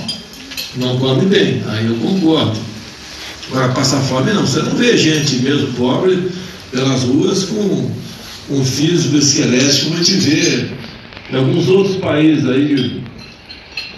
Não 0.75 0.97
come 0.97 1.27
bem. 1.27 1.63
Aí 1.65 1.87
eu 1.87 1.95
concordo. 1.95 2.59
Agora, 3.49 3.69
passar 3.69 4.01
fome 4.01 4.33
não. 4.33 4.45
Você 4.45 4.61
não 4.61 4.75
vê 4.75 4.97
gente 4.97 5.37
mesmo 5.37 5.67
pobre 5.67 6.29
pelas 6.73 7.03
ruas 7.03 7.45
com 7.45 7.89
um 8.49 8.65
físico 8.65 9.15
esquelético 9.15 9.85
como 9.85 10.01
a 10.01 10.03
gente 10.03 10.19
vê 10.19 10.67
em 11.31 11.37
alguns 11.37 11.69
outros 11.69 11.95
países 11.95 12.45
aí 12.49 13.01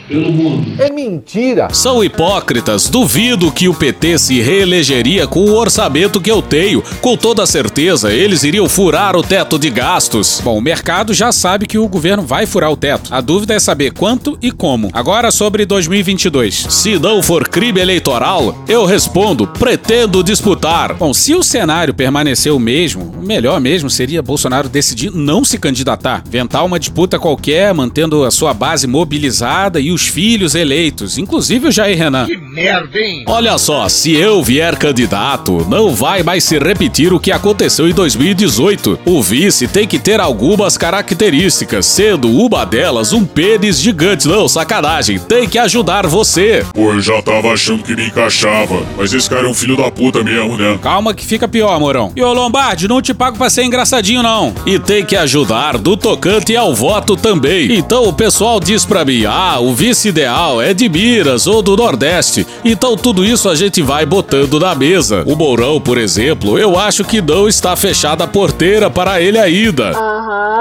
pelo 0.08 0.32
mundo. 0.32 0.82
É 0.82 0.90
mentira. 0.92 1.68
São 1.72 2.04
hipócritas. 2.04 2.90
Duvido 2.90 3.52
que 3.52 3.68
o 3.68 3.74
PT 3.74 4.18
se 4.18 4.42
reelegeria 4.42 5.28
com 5.28 5.42
o 5.42 5.56
orçamento 5.56 6.22
que 6.22 6.32
eu 6.32 6.42
tenho. 6.42 6.84
Com 7.02 7.18
toda 7.18 7.46
certeza, 7.46 8.14
eles 8.14 8.44
iriam 8.44 8.70
furar 8.70 9.16
o 9.16 9.24
teto 9.24 9.58
de 9.58 9.70
gastos. 9.70 10.42
Bom, 10.44 10.58
o 10.58 10.62
mercado 10.62 11.14
já 11.14 11.32
sabe 11.32 11.66
que 11.66 11.78
o 11.78 11.88
governo 11.88 12.24
vai 12.24 12.46
furar 12.46 12.72
o 12.72 12.78
teto. 12.78 13.14
A 13.14 13.22
dúvida 13.22 13.54
é 13.54 13.60
saber 13.60 13.94
quanto 13.94 14.38
e 14.42 14.52
como. 14.52 14.90
Agora 14.94 15.32
sobre 15.32 15.66
2022. 15.66 16.68
Se 16.70 17.00
não 17.00 17.22
for 17.24 17.48
crime 17.48 17.80
eleitoral, 17.80 18.64
eu 18.68 18.86
respondo: 18.86 19.48
pretendo 19.48 20.24
disputar. 20.24 20.94
Bom, 20.94 21.14
se 21.14 21.34
o 21.34 21.44
cenário 21.44 21.94
permanecer 21.94 22.54
o 22.54 22.60
mesmo, 22.60 23.14
o 23.18 23.26
melhor 23.26 23.60
mesmo 23.60 23.90
seria 23.90 24.22
Bolsonaro 24.22 24.70
decidir 24.70 25.12
não 25.12 25.44
se 25.44 25.58
candidatar, 25.58 26.24
ventar 26.30 26.66
uma 26.66 26.80
disputa 26.80 27.18
qualquer, 27.18 27.74
mantendo 27.74 28.24
a 28.24 28.32
sua 28.32 28.54
base 28.54 28.88
mobilizada 28.88 29.80
e 29.80 29.95
os 29.96 30.08
filhos 30.08 30.54
eleitos, 30.54 31.18
inclusive 31.18 31.70
o 31.70 31.72
Jair 31.72 31.98
Renan. 31.98 32.26
Que 32.26 32.38
merda, 32.38 33.00
hein? 33.00 33.24
Olha 33.26 33.58
só, 33.58 33.88
se 33.88 34.14
eu 34.14 34.44
vier 34.44 34.76
candidato, 34.76 35.66
não 35.70 35.96
vai 35.96 36.22
mais 36.22 36.44
se 36.44 36.60
repetir 36.60 37.14
o 37.14 37.20
que 37.20 37.32
aconteceu 37.32 37.90
em 37.90 37.94
2018. 37.94 39.00
O 39.06 39.24
vice 39.24 39.68
tem 39.68 39.88
que 39.88 39.98
ter 39.98 40.20
algumas 40.20 40.78
características, 40.78 41.86
sendo 41.86 42.30
uma 42.30 42.66
delas 42.66 43.14
um 43.14 43.26
pênis 43.26 43.80
gigante. 43.80 44.28
Não, 44.28 44.48
sacanagem, 44.48 45.18
tem 45.18 45.48
que 45.48 45.58
ajudar 45.58 46.06
você. 46.06 46.66
Pô, 46.74 46.92
eu 46.92 47.00
já 47.00 47.22
tava 47.22 47.54
achando 47.54 47.82
que 47.84 47.96
me 47.96 48.08
encaixava, 48.08 48.84
mas 48.98 49.14
esse 49.14 49.30
cara 49.30 49.48
é 49.48 49.50
um 49.50 49.54
filho 49.54 49.78
da 49.78 49.90
puta 49.90 50.22
mesmo, 50.22 50.58
né? 50.58 50.78
Calma 50.82 51.14
que 51.14 51.26
fica 51.26 51.48
pior, 51.48 51.80
Morão. 51.80 52.12
E 52.16 52.22
ô 52.22 52.34
Lombardi, 52.34 52.88
não 52.88 53.02
te 53.02 53.14
pago 53.14 53.38
pra 53.38 53.50
ser 53.50 53.64
engraçadinho, 53.64 54.22
não. 54.22 54.54
E 54.66 54.78
tem 54.78 55.06
que 55.06 55.16
ajudar 55.16 55.78
do 55.78 55.96
tocante 55.96 56.56
ao 56.56 56.76
voto 56.76 57.16
também. 57.16 57.78
Então 57.78 58.04
o 58.10 58.14
pessoal 58.14 58.60
diz 58.60 58.86
pra 58.86 59.06
mim: 59.06 59.24
ah, 59.26 59.60
o 59.60 59.74
vice 59.74 59.85
ideal 59.86 60.62
é 60.62 60.74
de 60.74 60.90
Minas 60.90 61.46
ou 61.48 61.62
do 61.62 61.76
Nordeste. 61.76 62.46
Então 62.64 62.98
tudo 62.98 63.24
isso 63.24 63.48
a 63.48 63.56
gente 63.56 63.82
vai 63.82 64.06
botando 64.06 64.60
na 64.60 64.74
mesa. 64.74 65.24
O 65.28 65.36
Mourão, 65.36 65.80
por 65.80 65.98
exemplo, 65.98 66.58
eu 66.58 66.78
acho 66.78 67.04
que 67.04 67.22
não 67.22 67.48
está 67.48 67.76
fechada 67.76 68.24
a 68.24 68.28
porteira 68.28 68.90
para 68.90 69.22
ele 69.22 69.38
ainda. 69.38 69.92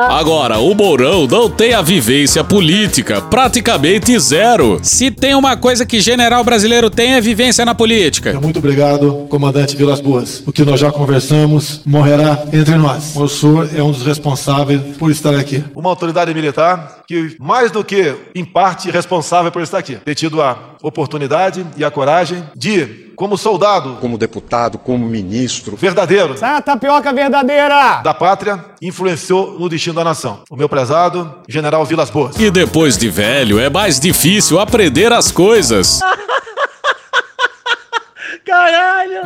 Agora, 0.08 0.58
o 0.58 0.74
Mourão 0.74 1.26
não 1.26 1.48
tem 1.48 1.72
a 1.72 1.80
vivência 1.80 2.44
política, 2.44 3.20
praticamente 3.22 4.18
zero. 4.18 4.78
Se 4.82 5.10
tem 5.10 5.34
uma 5.34 5.56
coisa 5.56 5.86
que 5.86 6.00
general 6.00 6.44
brasileiro 6.44 6.90
tem 6.90 7.14
é 7.14 7.20
vivência 7.20 7.64
na 7.64 7.74
política. 7.74 8.38
Muito 8.40 8.58
obrigado, 8.58 9.26
comandante 9.30 9.76
Vilas 9.76 10.00
Boas. 10.00 10.42
O 10.46 10.52
que 10.52 10.64
nós 10.64 10.80
já 10.80 10.90
conversamos 10.90 11.80
morrerá 11.86 12.44
entre 12.52 12.74
nós. 12.76 13.16
O 13.16 13.28
senhor 13.28 13.70
é 13.74 13.82
um 13.82 13.90
dos 13.90 14.02
responsáveis 14.02 14.80
por 14.98 15.10
estar 15.10 15.34
aqui. 15.34 15.64
Uma 15.74 15.90
autoridade 15.90 16.34
militar 16.34 17.03
que, 17.06 17.36
mais 17.38 17.70
do 17.70 17.84
que, 17.84 18.14
em 18.34 18.44
parte, 18.44 18.90
responsável 18.90 19.50
por 19.52 19.62
estar 19.62 19.78
aqui. 19.78 19.96
Ter 19.96 20.14
tido 20.14 20.40
a 20.42 20.56
oportunidade 20.82 21.66
e 21.76 21.84
a 21.84 21.90
coragem 21.90 22.44
de, 22.54 23.12
como 23.16 23.36
soldado, 23.38 23.96
Como 24.00 24.18
deputado, 24.18 24.78
como 24.78 25.06
ministro. 25.06 25.76
verdadeiro 25.76 26.36
Sai 26.36 26.56
a 26.56 26.60
tapioca 26.62 27.12
verdadeira! 27.12 28.00
da 28.02 28.12
pátria, 28.14 28.64
influenciou 28.82 29.58
no 29.58 29.68
destino 29.68 29.94
da 29.94 30.04
nação. 30.04 30.40
O 30.50 30.56
meu 30.56 30.68
prezado 30.68 31.32
General 31.48 31.84
Vilas 31.84 32.10
Boas. 32.10 32.36
E 32.38 32.50
depois 32.50 32.96
de 32.98 33.08
velho, 33.08 33.58
é 33.58 33.68
mais 33.70 33.98
difícil 34.00 34.58
aprender 34.60 35.12
as 35.12 35.30
coisas. 35.30 36.00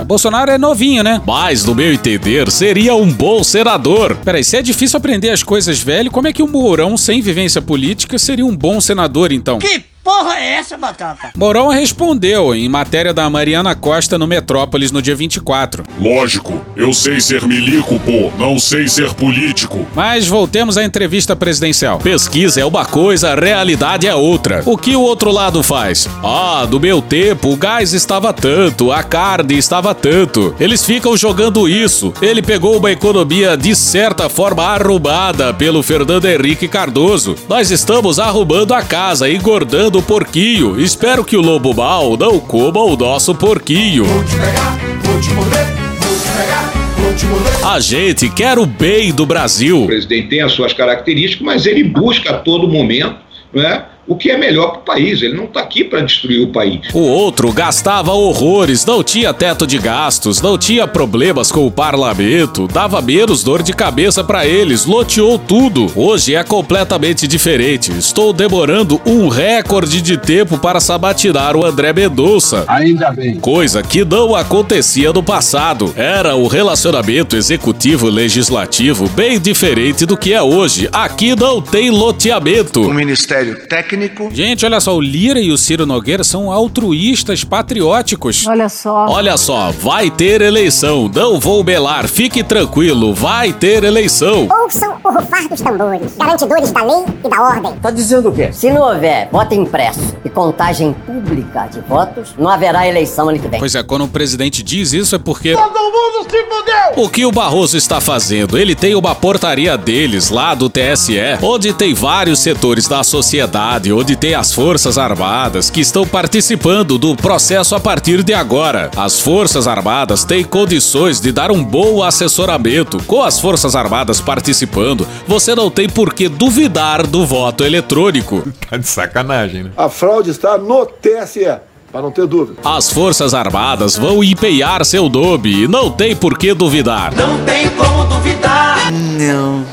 Bolsonaro 0.04 0.50
é 0.50 0.58
novinho, 0.58 1.02
né? 1.02 1.20
Mas, 1.26 1.64
no 1.64 1.74
meu 1.74 1.92
entender, 1.92 2.50
seria 2.50 2.94
um 2.94 3.12
bom 3.12 3.42
senador. 3.42 4.16
Peraí, 4.24 4.44
se 4.44 4.56
é 4.56 4.62
difícil 4.62 4.96
aprender 4.96 5.30
as 5.30 5.42
coisas 5.42 5.80
velho, 5.80 6.10
como 6.10 6.28
é 6.28 6.32
que 6.32 6.42
o 6.42 6.48
Mourão, 6.48 6.96
sem 6.96 7.20
vivência 7.20 7.60
política, 7.60 8.18
seria 8.18 8.46
um 8.46 8.56
bom 8.56 8.80
senador, 8.80 9.32
então? 9.32 9.58
Que 9.58 9.82
porra 10.02 10.36
é 10.38 10.54
essa, 10.54 10.76
Batata? 10.76 11.30
Mourão 11.36 11.68
respondeu 11.68 12.54
em 12.54 12.68
matéria 12.68 13.12
da 13.12 13.28
Mariana 13.28 13.74
Costa 13.74 14.18
no 14.18 14.26
Metrópolis 14.26 14.90
no 14.90 15.02
dia 15.02 15.14
24. 15.14 15.84
Lógico, 16.00 16.60
eu 16.76 16.92
sei 16.92 17.20
ser 17.20 17.46
milico, 17.46 17.98
pô, 18.00 18.30
não 18.38 18.58
sei 18.58 18.88
ser 18.88 19.12
político. 19.14 19.86
Mas 19.94 20.26
voltemos 20.26 20.76
à 20.78 20.84
entrevista 20.84 21.36
presidencial. 21.36 21.98
Pesquisa 21.98 22.60
é 22.60 22.64
uma 22.64 22.84
coisa, 22.84 23.34
realidade 23.34 24.06
é 24.06 24.14
outra. 24.14 24.62
O 24.64 24.76
que 24.76 24.96
o 24.96 25.00
outro 25.00 25.30
lado 25.30 25.62
faz? 25.62 26.08
Ah, 26.24 26.66
do 26.68 26.80
meu 26.80 27.02
tempo 27.02 27.52
o 27.52 27.56
gás 27.56 27.92
estava 27.92 28.32
tanto, 28.32 28.92
a 28.92 29.02
carne 29.02 29.56
estava 29.58 29.94
tanto. 29.94 30.54
Eles 30.58 30.84
ficam 30.84 31.16
jogando 31.16 31.68
isso. 31.68 32.12
Ele 32.22 32.42
pegou 32.42 32.76
uma 32.78 32.90
economia 32.90 33.56
de 33.56 33.74
certa 33.74 34.28
forma 34.28 34.62
arrumada 34.64 35.52
pelo 35.52 35.82
Fernando 35.82 36.26
Henrique 36.26 36.68
Cardoso. 36.68 37.34
Nós 37.48 37.70
estamos 37.70 38.18
arrumando 38.18 38.72
a 38.74 38.82
casa, 38.82 39.28
engordando 39.30 39.97
o 39.98 40.02
porquinho. 40.02 40.80
Espero 40.80 41.24
que 41.24 41.36
o 41.36 41.40
lobo 41.40 41.74
mal 41.74 42.16
não 42.16 42.38
coma 42.38 42.80
o 42.80 42.96
nosso 42.96 43.34
porquinho. 43.34 44.04
Vou 44.04 44.24
te 44.24 44.36
pegar, 44.36 44.78
vou 45.02 45.20
te 45.20 45.30
morder, 45.30 45.66
vou 46.00 46.18
te 46.18 46.28
pegar, 46.36 46.72
vou 46.96 47.14
te 47.14 47.26
morder. 47.26 47.66
A 47.66 47.80
gente 47.80 48.30
quer 48.30 48.58
o 48.58 48.64
bem 48.64 49.12
do 49.12 49.26
Brasil. 49.26 49.82
O 49.82 49.86
presidente 49.86 50.28
tem 50.28 50.40
as 50.40 50.52
suas 50.52 50.72
características, 50.72 51.44
mas 51.44 51.66
ele 51.66 51.82
busca 51.82 52.30
a 52.30 52.38
todo 52.38 52.68
momento 52.68 53.16
né, 53.52 53.84
o 54.08 54.16
que 54.16 54.30
é 54.30 54.38
melhor 54.38 54.70
para 54.70 54.78
o 54.80 54.82
país. 54.84 55.20
Ele 55.20 55.36
não 55.36 55.44
está 55.44 55.60
aqui 55.60 55.84
para 55.84 56.00
destruir 56.00 56.42
o 56.42 56.48
país. 56.48 56.80
O 56.94 57.00
outro 57.00 57.52
gastava 57.52 58.12
horrores, 58.12 58.86
não 58.86 59.04
tinha 59.04 59.34
teto 59.34 59.66
de 59.66 59.78
gastos, 59.78 60.40
não 60.40 60.56
tinha 60.56 60.86
problemas 60.86 61.52
com 61.52 61.66
o 61.66 61.70
parlamento, 61.70 62.66
dava 62.66 63.02
menos 63.02 63.44
dor 63.44 63.62
de 63.62 63.74
cabeça 63.74 64.24
para 64.24 64.46
eles, 64.46 64.86
loteou 64.86 65.38
tudo. 65.38 65.92
Hoje 65.94 66.34
é 66.34 66.42
completamente 66.42 67.28
diferente. 67.28 67.92
Estou 67.92 68.32
demorando 68.32 69.00
um 69.04 69.28
recorde 69.28 70.00
de 70.00 70.16
tempo 70.16 70.56
para 70.58 70.80
sabatinar 70.80 71.54
o 71.54 71.64
André 71.64 71.92
Mendonça. 71.92 72.64
Ainda 72.66 73.10
bem. 73.10 73.38
Coisa 73.38 73.82
que 73.82 74.04
não 74.04 74.34
acontecia 74.34 75.12
no 75.12 75.22
passado. 75.22 75.92
Era 75.96 76.34
o 76.34 76.46
relacionamento 76.46 77.36
executivo-legislativo 77.36 79.08
bem 79.10 79.38
diferente 79.38 80.06
do 80.06 80.16
que 80.16 80.32
é 80.32 80.40
hoje. 80.40 80.88
Aqui 80.92 81.36
não 81.36 81.60
tem 81.60 81.90
loteamento. 81.90 82.82
O 82.82 82.94
Ministério 82.94 83.66
Técnico. 83.66 83.97
Gente, 84.32 84.64
olha 84.64 84.80
só, 84.80 84.94
o 84.94 85.00
Lira 85.00 85.40
e 85.40 85.50
o 85.50 85.58
Ciro 85.58 85.86
Nogueira 85.86 86.22
são 86.24 86.50
altruístas 86.52 87.44
patrióticos. 87.44 88.46
Olha 88.46 88.68
só. 88.68 89.06
Olha 89.08 89.36
só, 89.36 89.70
vai 89.70 90.10
ter 90.10 90.40
eleição. 90.40 91.10
Não 91.12 91.38
vou 91.38 91.62
belar, 91.64 92.08
fique 92.08 92.42
tranquilo, 92.42 93.14
vai 93.14 93.52
ter 93.52 93.84
eleição. 93.84 94.48
Ouçam 94.62 94.96
o 95.02 95.10
rufar 95.10 95.48
dos 95.48 95.60
tambores, 95.60 96.16
garantidores 96.16 96.70
da 96.70 96.82
lei 96.82 97.04
e 97.24 97.28
da 97.28 97.42
ordem. 97.42 97.72
Tá 97.80 97.90
dizendo 97.90 98.28
o 98.28 98.32
quê? 98.32 98.52
Se 98.52 98.70
não 98.70 98.82
houver 98.82 99.28
voto 99.30 99.54
impresso 99.54 100.14
e 100.24 100.28
contagem 100.28 100.92
pública 100.92 101.66
de 101.66 101.80
votos, 101.80 102.34
não 102.38 102.48
haverá 102.48 102.86
eleição 102.86 103.28
ano 103.28 103.38
que 103.38 103.48
vem. 103.48 103.58
Pois 103.58 103.74
é, 103.74 103.82
quando 103.82 104.04
o 104.04 104.08
presidente 104.08 104.62
diz 104.62 104.92
isso 104.92 105.14
é 105.14 105.18
porque. 105.18 105.54
Todo 105.54 105.68
mundo 105.68 106.30
se 106.30 106.42
fudeu! 106.44 107.04
O 107.04 107.08
que 107.08 107.24
o 107.24 107.32
Barroso 107.32 107.76
está 107.76 108.00
fazendo? 108.00 108.58
Ele 108.58 108.74
tem 108.74 108.94
uma 108.94 109.14
portaria 109.14 109.76
deles 109.76 110.30
lá 110.30 110.54
do 110.54 110.68
TSE, 110.68 111.18
onde 111.42 111.72
tem 111.72 111.94
vários 111.94 112.40
setores 112.40 112.88
da 112.88 113.02
sociedade, 113.04 113.87
onde 113.92 114.16
tem 114.16 114.34
as 114.34 114.52
Forças 114.52 114.98
Armadas 114.98 115.70
que 115.70 115.80
estão 115.80 116.06
participando 116.06 116.98
do 116.98 117.14
processo 117.16 117.74
a 117.74 117.80
partir 117.80 118.22
de 118.22 118.34
agora. 118.34 118.90
As 118.96 119.20
Forças 119.20 119.66
Armadas 119.66 120.24
têm 120.24 120.44
condições 120.44 121.20
de 121.20 121.32
dar 121.32 121.50
um 121.50 121.62
bom 121.62 122.02
assessoramento. 122.02 123.02
Com 123.04 123.22
as 123.22 123.40
Forças 123.40 123.74
Armadas 123.74 124.20
participando, 124.20 125.06
você 125.26 125.54
não 125.54 125.70
tem 125.70 125.88
por 125.88 126.12
que 126.12 126.28
duvidar 126.28 127.06
do 127.06 127.26
voto 127.26 127.64
eletrônico. 127.64 128.42
Tá 128.68 128.76
de 128.76 128.86
sacanagem, 128.86 129.62
né? 129.62 129.70
A 129.76 129.88
fraude 129.88 130.30
está 130.30 130.58
no 130.58 130.84
TSE, 130.84 131.46
para 131.90 132.02
não 132.02 132.10
ter 132.10 132.26
dúvida. 132.26 132.60
As 132.62 132.90
Forças 132.90 133.32
Armadas 133.32 133.96
vão 133.96 134.22
empenhar 134.22 134.84
seu 134.84 135.08
nome 135.08 135.64
e 135.64 135.68
não 135.68 135.90
tem 135.90 136.14
por 136.14 136.36
que 136.36 136.52
duvidar. 136.52 137.14
Não 137.14 137.42
tem 137.46 137.70
como 137.70 138.04
duvidar. 138.04 138.92
Não. 138.92 139.64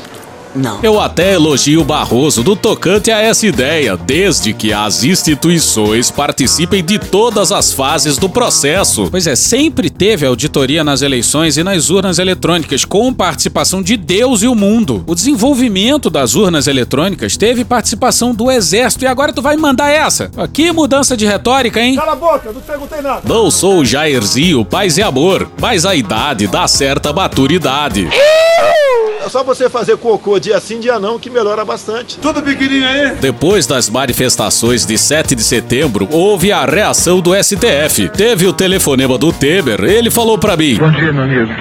Não. 0.56 0.80
Eu 0.82 1.00
até 1.00 1.34
elogio 1.34 1.82
o 1.82 1.84
Barroso 1.84 2.42
do 2.42 2.56
tocante 2.56 3.10
a 3.10 3.20
essa 3.20 3.46
ideia, 3.46 3.96
desde 3.96 4.52
que 4.52 4.72
as 4.72 5.04
instituições 5.04 6.10
participem 6.10 6.82
de 6.82 6.98
todas 6.98 7.52
as 7.52 7.72
fases 7.72 8.16
do 8.16 8.28
processo. 8.28 9.08
Pois 9.10 9.26
é, 9.26 9.36
sempre 9.36 9.90
teve 9.90 10.26
auditoria 10.26 10.82
nas 10.82 11.02
eleições 11.02 11.56
e 11.56 11.64
nas 11.64 11.90
urnas 11.90 12.18
eletrônicas, 12.18 12.84
com 12.84 13.12
participação 13.12 13.82
de 13.82 13.96
Deus 13.96 14.42
e 14.42 14.48
o 14.48 14.54
mundo. 14.54 15.04
O 15.06 15.14
desenvolvimento 15.14 16.08
das 16.10 16.34
urnas 16.34 16.66
eletrônicas 16.66 17.36
teve 17.36 17.64
participação 17.64 18.34
do 18.34 18.50
Exército 18.50 19.04
e 19.04 19.06
agora 19.06 19.32
tu 19.32 19.42
vai 19.42 19.56
mandar 19.56 19.90
essa? 19.90 20.30
Que 20.52 20.72
mudança 20.72 21.16
de 21.16 21.26
retórica, 21.26 21.80
hein? 21.80 21.96
Cala 21.96 22.12
a 22.12 22.16
boca, 22.16 22.52
não 22.52 22.60
perguntei 22.60 23.00
nada. 23.02 23.22
Não 23.24 23.50
sou 23.50 23.80
o 23.80 23.84
Jairzinho, 23.84 24.64
paz 24.64 24.96
e 24.96 25.02
amor, 25.02 25.50
mas 25.60 25.84
a 25.84 25.94
idade 25.94 26.46
dá 26.46 26.66
certa 26.66 27.12
maturidade. 27.12 28.08
É 29.26 29.28
só 29.28 29.42
você 29.42 29.68
fazer 29.68 29.96
cocô 29.96 30.38
dia 30.38 30.60
sim, 30.60 30.78
dia 30.78 31.00
não, 31.00 31.18
que 31.18 31.28
melhora 31.28 31.64
bastante. 31.64 32.16
Tudo 32.16 32.40
pequenininho 32.40 32.88
aí? 32.88 33.16
Depois 33.16 33.66
das 33.66 33.90
manifestações 33.90 34.86
de 34.86 34.96
7 34.96 35.34
de 35.34 35.42
setembro, 35.42 36.06
houve 36.12 36.52
a 36.52 36.64
reação 36.64 37.20
do 37.20 37.32
STF. 37.34 38.08
Teve 38.10 38.46
o 38.46 38.52
telefonema 38.52 39.18
do 39.18 39.32
Temer, 39.32 39.82
ele 39.82 40.12
falou 40.12 40.38
pra 40.38 40.56
mim: 40.56 40.76
Bom 40.76 40.92
dia, 40.92 41.12
meu 41.12 41.24
amigo. 41.24 41.52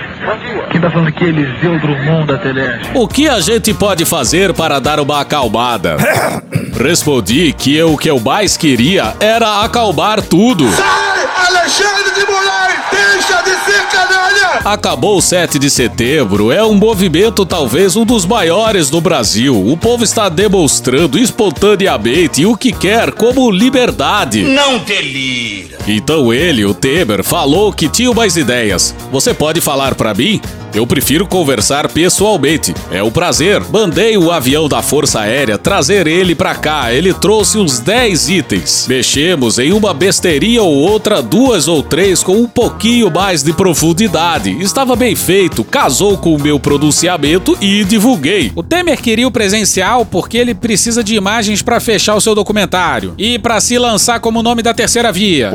Quem 0.71 0.79
tá 0.79 0.91
falando 0.91 1.07
aqui 1.07 1.23
é 1.23 1.27
Eliseu 1.27 1.79
Drummond 1.79 2.27
da 2.27 2.37
Teleste. 2.37 2.91
O 2.93 3.07
que 3.07 3.27
a 3.27 3.39
gente 3.39 3.73
pode 3.73 4.05
fazer 4.05 4.53
para 4.53 4.77
dar 4.77 4.99
uma 4.99 5.21
acalmada? 5.21 5.97
Respondi 6.79 7.51
que 7.51 7.75
eu, 7.75 7.93
o 7.93 7.97
que 7.97 8.11
eu 8.11 8.19
mais 8.19 8.55
queria 8.55 9.15
era 9.19 9.63
acalmar 9.63 10.21
tudo. 10.21 10.69
Sai, 10.71 11.47
Alexandre 11.47 12.13
de 12.13 12.31
Moraes! 12.31 13.04
Deixa 13.15 13.41
de 13.43 13.51
ser 13.63 13.87
canalha! 13.87 14.59
Acabou 14.65 15.17
o 15.17 15.21
7 15.21 15.57
de 15.57 15.69
setembro, 15.69 16.51
é 16.51 16.61
um 16.65 16.73
movimento 16.73 17.45
talvez 17.45 17.95
um 17.95 18.03
dos 18.03 18.25
maiores 18.25 18.89
do 18.89 18.99
Brasil. 18.99 19.55
O 19.55 19.77
povo 19.77 20.03
está 20.03 20.27
demonstrando 20.27 21.17
espontaneamente 21.17 22.45
o 22.45 22.57
que 22.57 22.73
quer 22.73 23.13
como 23.13 23.49
liberdade. 23.49 24.43
Não 24.43 24.79
delira! 24.79 25.77
Então 25.87 26.33
ele, 26.33 26.65
o 26.65 26.73
Temer, 26.73 27.23
falou 27.23 27.71
que 27.71 27.87
tinha 27.87 28.13
mais 28.13 28.35
ideias. 28.35 28.93
Você 29.13 29.33
pode 29.33 29.61
falar 29.61 29.95
pra 29.95 30.13
mim? 30.13 30.41
Eu 30.75 30.85
prefiro 30.85 31.25
conversar 31.25 31.87
pessoalmente. 31.87 32.75
É 32.91 33.01
um 33.01 33.09
prazer. 33.09 33.63
Mandei 33.71 34.17
o 34.17 34.29
avião 34.29 34.67
da 34.67 34.81
Força 34.81 35.21
Aérea 35.21 35.57
trazer 35.57 36.05
ele 36.05 36.35
pra 36.35 36.53
cá. 36.53 36.91
Ele 36.91 37.13
trouxe 37.13 37.57
uns 37.57 37.79
10 37.79 38.29
itens. 38.29 38.85
Mexemos 38.89 39.57
em 39.57 39.71
uma 39.71 39.93
besteirinha 39.93 40.61
ou 40.61 40.73
outra, 40.73 41.21
duas 41.21 41.69
ou 41.69 41.81
três 41.81 42.21
com 42.21 42.33
um 42.41 42.47
pouquinho 42.47 43.04
mais 43.09 43.43
de 43.43 43.53
profundidade. 43.53 44.51
Estava 44.61 44.95
bem 44.95 45.15
feito, 45.15 45.63
casou 45.63 46.17
com 46.17 46.35
o 46.35 46.41
meu 46.41 46.59
pronunciamento 46.59 47.57
e 47.61 47.83
divulguei. 47.83 48.51
O 48.55 48.63
Temer 48.63 49.01
queria 49.01 49.27
o 49.27 49.31
presencial 49.31 50.05
porque 50.05 50.37
ele 50.37 50.53
precisa 50.53 51.03
de 51.03 51.15
imagens 51.15 51.61
pra 51.61 51.79
fechar 51.79 52.15
o 52.15 52.21
seu 52.21 52.35
documentário 52.35 53.13
e 53.17 53.39
pra 53.39 53.59
se 53.59 53.77
lançar 53.77 54.19
como 54.19 54.43
nome 54.43 54.61
da 54.61 54.73
terceira 54.73 55.11
via. 55.11 55.51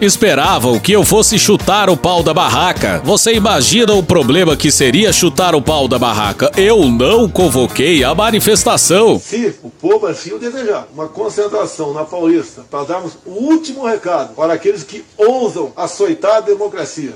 Esperavam 0.00 0.78
que 0.78 0.92
eu 0.92 1.04
fosse 1.04 1.38
chutar 1.38 1.88
o 1.88 1.96
pau 1.96 2.22
da 2.22 2.34
barraca. 2.34 3.00
Você 3.04 3.34
imagina 3.34 3.94
o 3.94 4.02
problema 4.02 4.56
que 4.56 4.70
seria 4.70 5.12
chutar 5.12 5.54
o 5.54 5.62
pau 5.62 5.88
da 5.88 5.98
barraca? 5.98 6.50
Eu 6.56 6.86
não 6.90 7.28
convoquei 7.28 8.04
a 8.04 8.14
manifestação. 8.14 9.18
Se 9.18 9.54
o 9.62 9.70
povo 9.70 10.06
assim 10.06 10.32
o 10.32 10.38
desejar, 10.38 10.86
uma 10.94 11.08
concentração 11.08 11.92
na 11.92 12.04
Paulista 12.04 12.62
para 12.70 12.84
darmos 12.84 13.12
o 13.24 13.30
último 13.30 13.86
recado 13.86 14.34
para 14.34 14.52
aqueles 14.52 14.82
que 14.82 15.04
ousam 15.16 15.72
açoitar 15.76 16.36
a 16.36 16.40
democracia. 16.40 16.65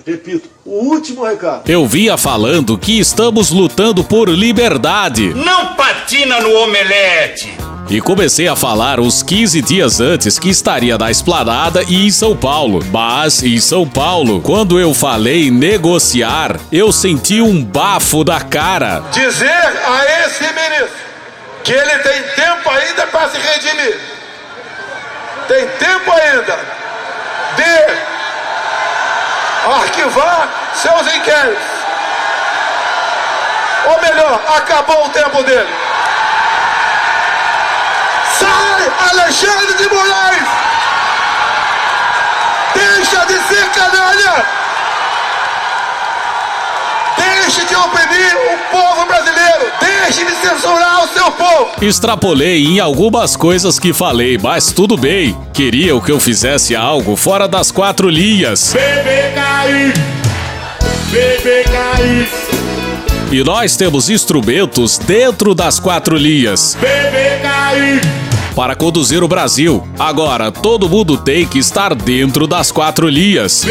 Repito, 0.07 0.49
o 0.65 0.85
último 0.85 1.25
recado. 1.25 1.71
Eu 1.71 1.87
vinha 1.87 2.17
falando 2.17 2.79
que 2.79 2.99
estamos 2.99 3.51
lutando 3.51 4.05
por 4.05 4.29
liberdade. 4.29 5.35
Não 5.35 5.75
patina 5.75 6.41
no 6.41 6.55
omelete! 6.63 7.57
E 7.91 8.01
comecei 8.01 8.47
a 8.47 8.55
falar 8.55 9.01
uns 9.01 9.21
15 9.21 9.61
dias 9.63 10.01
antes 10.01 10.39
que 10.39 10.49
estaria 10.49 10.97
na 10.97 11.11
esplanada 11.11 11.83
e 11.89 12.07
em 12.07 12.11
São 12.11 12.37
Paulo. 12.37 12.85
Mas 12.93 13.43
em 13.43 13.59
São 13.59 13.89
Paulo, 13.89 14.41
quando 14.41 14.79
eu 14.79 14.95
falei 14.95 15.51
negociar, 15.51 16.57
eu 16.71 16.93
senti 16.93 17.41
um 17.41 17.65
bafo 17.65 18.23
da 18.23 18.41
cara. 18.41 19.03
Dizer 19.11 19.49
a 19.49 20.25
esse 20.25 20.45
ministro 20.45 21.01
que 21.65 21.73
ele 21.73 21.99
tem 21.99 22.23
tempo 22.37 22.71
ainda 22.71 23.07
para 23.09 23.29
se 23.29 23.39
redimir. 23.39 24.01
Tem 25.49 25.67
tempo 25.67 26.13
ainda 26.13 26.59
de 27.57 28.10
arquivar 29.73 30.49
seus 30.75 31.15
inquéritos. 31.15 31.81
Ou 33.87 34.01
melhor, 34.03 34.41
acabou 34.57 35.07
o 35.07 35.09
tempo 35.11 35.43
dele. 35.43 35.75
Sai, 38.39 38.93
Alexandre 39.11 39.75
de 39.75 39.89
Moraes! 39.89 40.49
Deixa 42.75 43.27
de 43.27 43.39
ser 43.49 43.71
canalha! 43.71 44.60
Deixe 47.51 47.67
de 47.67 47.75
oprimir 47.75 48.37
o 48.37 48.71
povo 48.71 49.07
brasileiro! 49.07 49.73
Deixe 49.81 50.25
de 50.25 50.37
censurar 50.37 51.03
o 51.03 51.09
seu 51.09 51.33
povo! 51.33 51.73
Extrapolei 51.83 52.65
em 52.65 52.79
algumas 52.79 53.35
coisas 53.35 53.77
que 53.77 53.93
falei, 53.93 54.39
mas 54.39 54.71
tudo 54.71 54.97
bem. 54.97 55.37
Queria 55.53 56.01
que 56.01 56.13
eu 56.13 56.21
fizesse 56.21 56.77
algo 56.77 57.17
fora 57.17 57.49
das 57.49 57.73
quatro 57.73 58.09
linhas. 58.09 58.73
Bebê 58.73 59.33
cair, 59.35 59.93
bebê 61.11 61.65
cair, 61.65 62.29
E 63.33 63.43
nós 63.43 63.77
temos 63.77 64.09
instrumentos 64.09 64.97
dentro 64.99 65.53
das 65.53 65.81
quatro 65.81 66.17
linhas 66.17 66.77
bebê 66.81 67.41
cair. 67.43 68.20
Para 68.55 68.75
conduzir 68.75 69.23
o 69.23 69.29
Brasil. 69.29 69.83
Agora, 69.99 70.51
todo 70.51 70.89
mundo 70.89 71.17
tem 71.17 71.47
que 71.47 71.59
estar 71.59 71.95
dentro 71.95 72.47
das 72.47 72.71
quatro 72.71 73.09
linhas. 73.09 73.65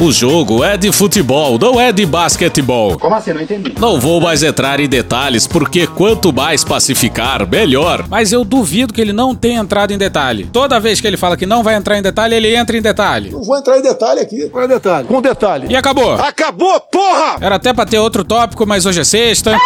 O 0.00 0.10
jogo 0.10 0.64
é 0.64 0.76
de 0.76 0.90
futebol, 0.90 1.58
não 1.58 1.80
é 1.80 1.92
de 1.92 2.04
basquetebol. 2.04 2.98
Como 2.98 3.14
assim? 3.14 3.32
Não 3.32 3.40
entendi. 3.40 3.74
Não 3.78 4.00
vou 4.00 4.20
mais 4.20 4.42
entrar 4.42 4.80
em 4.80 4.88
detalhes, 4.88 5.46
porque 5.46 5.86
quanto 5.86 6.32
mais 6.32 6.64
pacificar, 6.64 7.48
melhor. 7.48 8.04
Mas 8.08 8.32
eu 8.32 8.44
duvido 8.44 8.92
que 8.92 9.00
ele 9.00 9.12
não 9.12 9.34
tenha 9.34 9.60
entrado 9.60 9.92
em 9.92 9.98
detalhe. 9.98 10.48
Toda 10.52 10.80
vez 10.80 11.00
que 11.00 11.06
ele 11.06 11.16
fala 11.16 11.36
que 11.36 11.46
não 11.46 11.62
vai 11.62 11.76
entrar 11.76 11.98
em 11.98 12.02
detalhe, 12.02 12.34
ele 12.34 12.54
entra 12.54 12.76
em 12.76 12.82
detalhe. 12.82 13.30
Não 13.30 13.42
vou 13.42 13.56
entrar 13.56 13.78
em 13.78 13.82
detalhe 13.82 14.20
aqui. 14.20 14.48
Qual 14.48 14.64
é 14.64 14.68
detalhe? 14.68 15.06
Com 15.06 15.22
detalhe. 15.22 15.66
E 15.70 15.76
acabou. 15.76 16.14
Acabou, 16.14 16.80
porra! 16.80 17.36
Era 17.40 17.56
até 17.56 17.72
pra 17.72 17.86
ter 17.86 17.98
outro 17.98 18.24
tópico, 18.24 18.66
mas 18.66 18.86
hoje 18.86 19.00
é 19.00 19.04
sexta. 19.04 19.56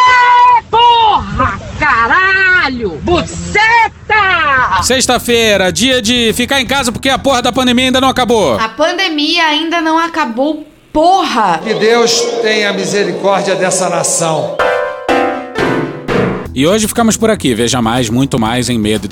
Porra! 0.71 1.61
Caralho! 1.79 2.99
Buceta! 3.03 4.83
Sexta-feira, 4.83 5.73
dia 5.73 6.01
de 6.01 6.33
ficar 6.33 6.61
em 6.61 6.67
casa 6.67 6.93
porque 6.93 7.09
a 7.09 7.19
porra 7.19 7.43
da 7.43 7.53
pandemia 7.53 7.87
ainda 7.87 8.01
não 8.01 8.09
acabou. 8.09 8.59
A 8.59 8.69
pandemia 8.69 9.45
ainda 9.47 9.81
não 9.81 9.99
acabou, 9.99 10.67
porra! 10.93 11.61
Que 11.63 11.75
Deus 11.75 12.21
tenha 12.43 12.73
misericórdia 12.73 13.55
dessa 13.55 13.89
nação. 13.89 14.57
E 16.55 16.67
hoje 16.67 16.89
ficamos 16.89 17.17
por 17.17 17.31
aqui. 17.31 17.55
Veja 17.55 17.83
mais, 17.83 18.09
muito 18.09 18.39
mais 18.39 18.69
em 18.69 18.79
medo 18.79 19.07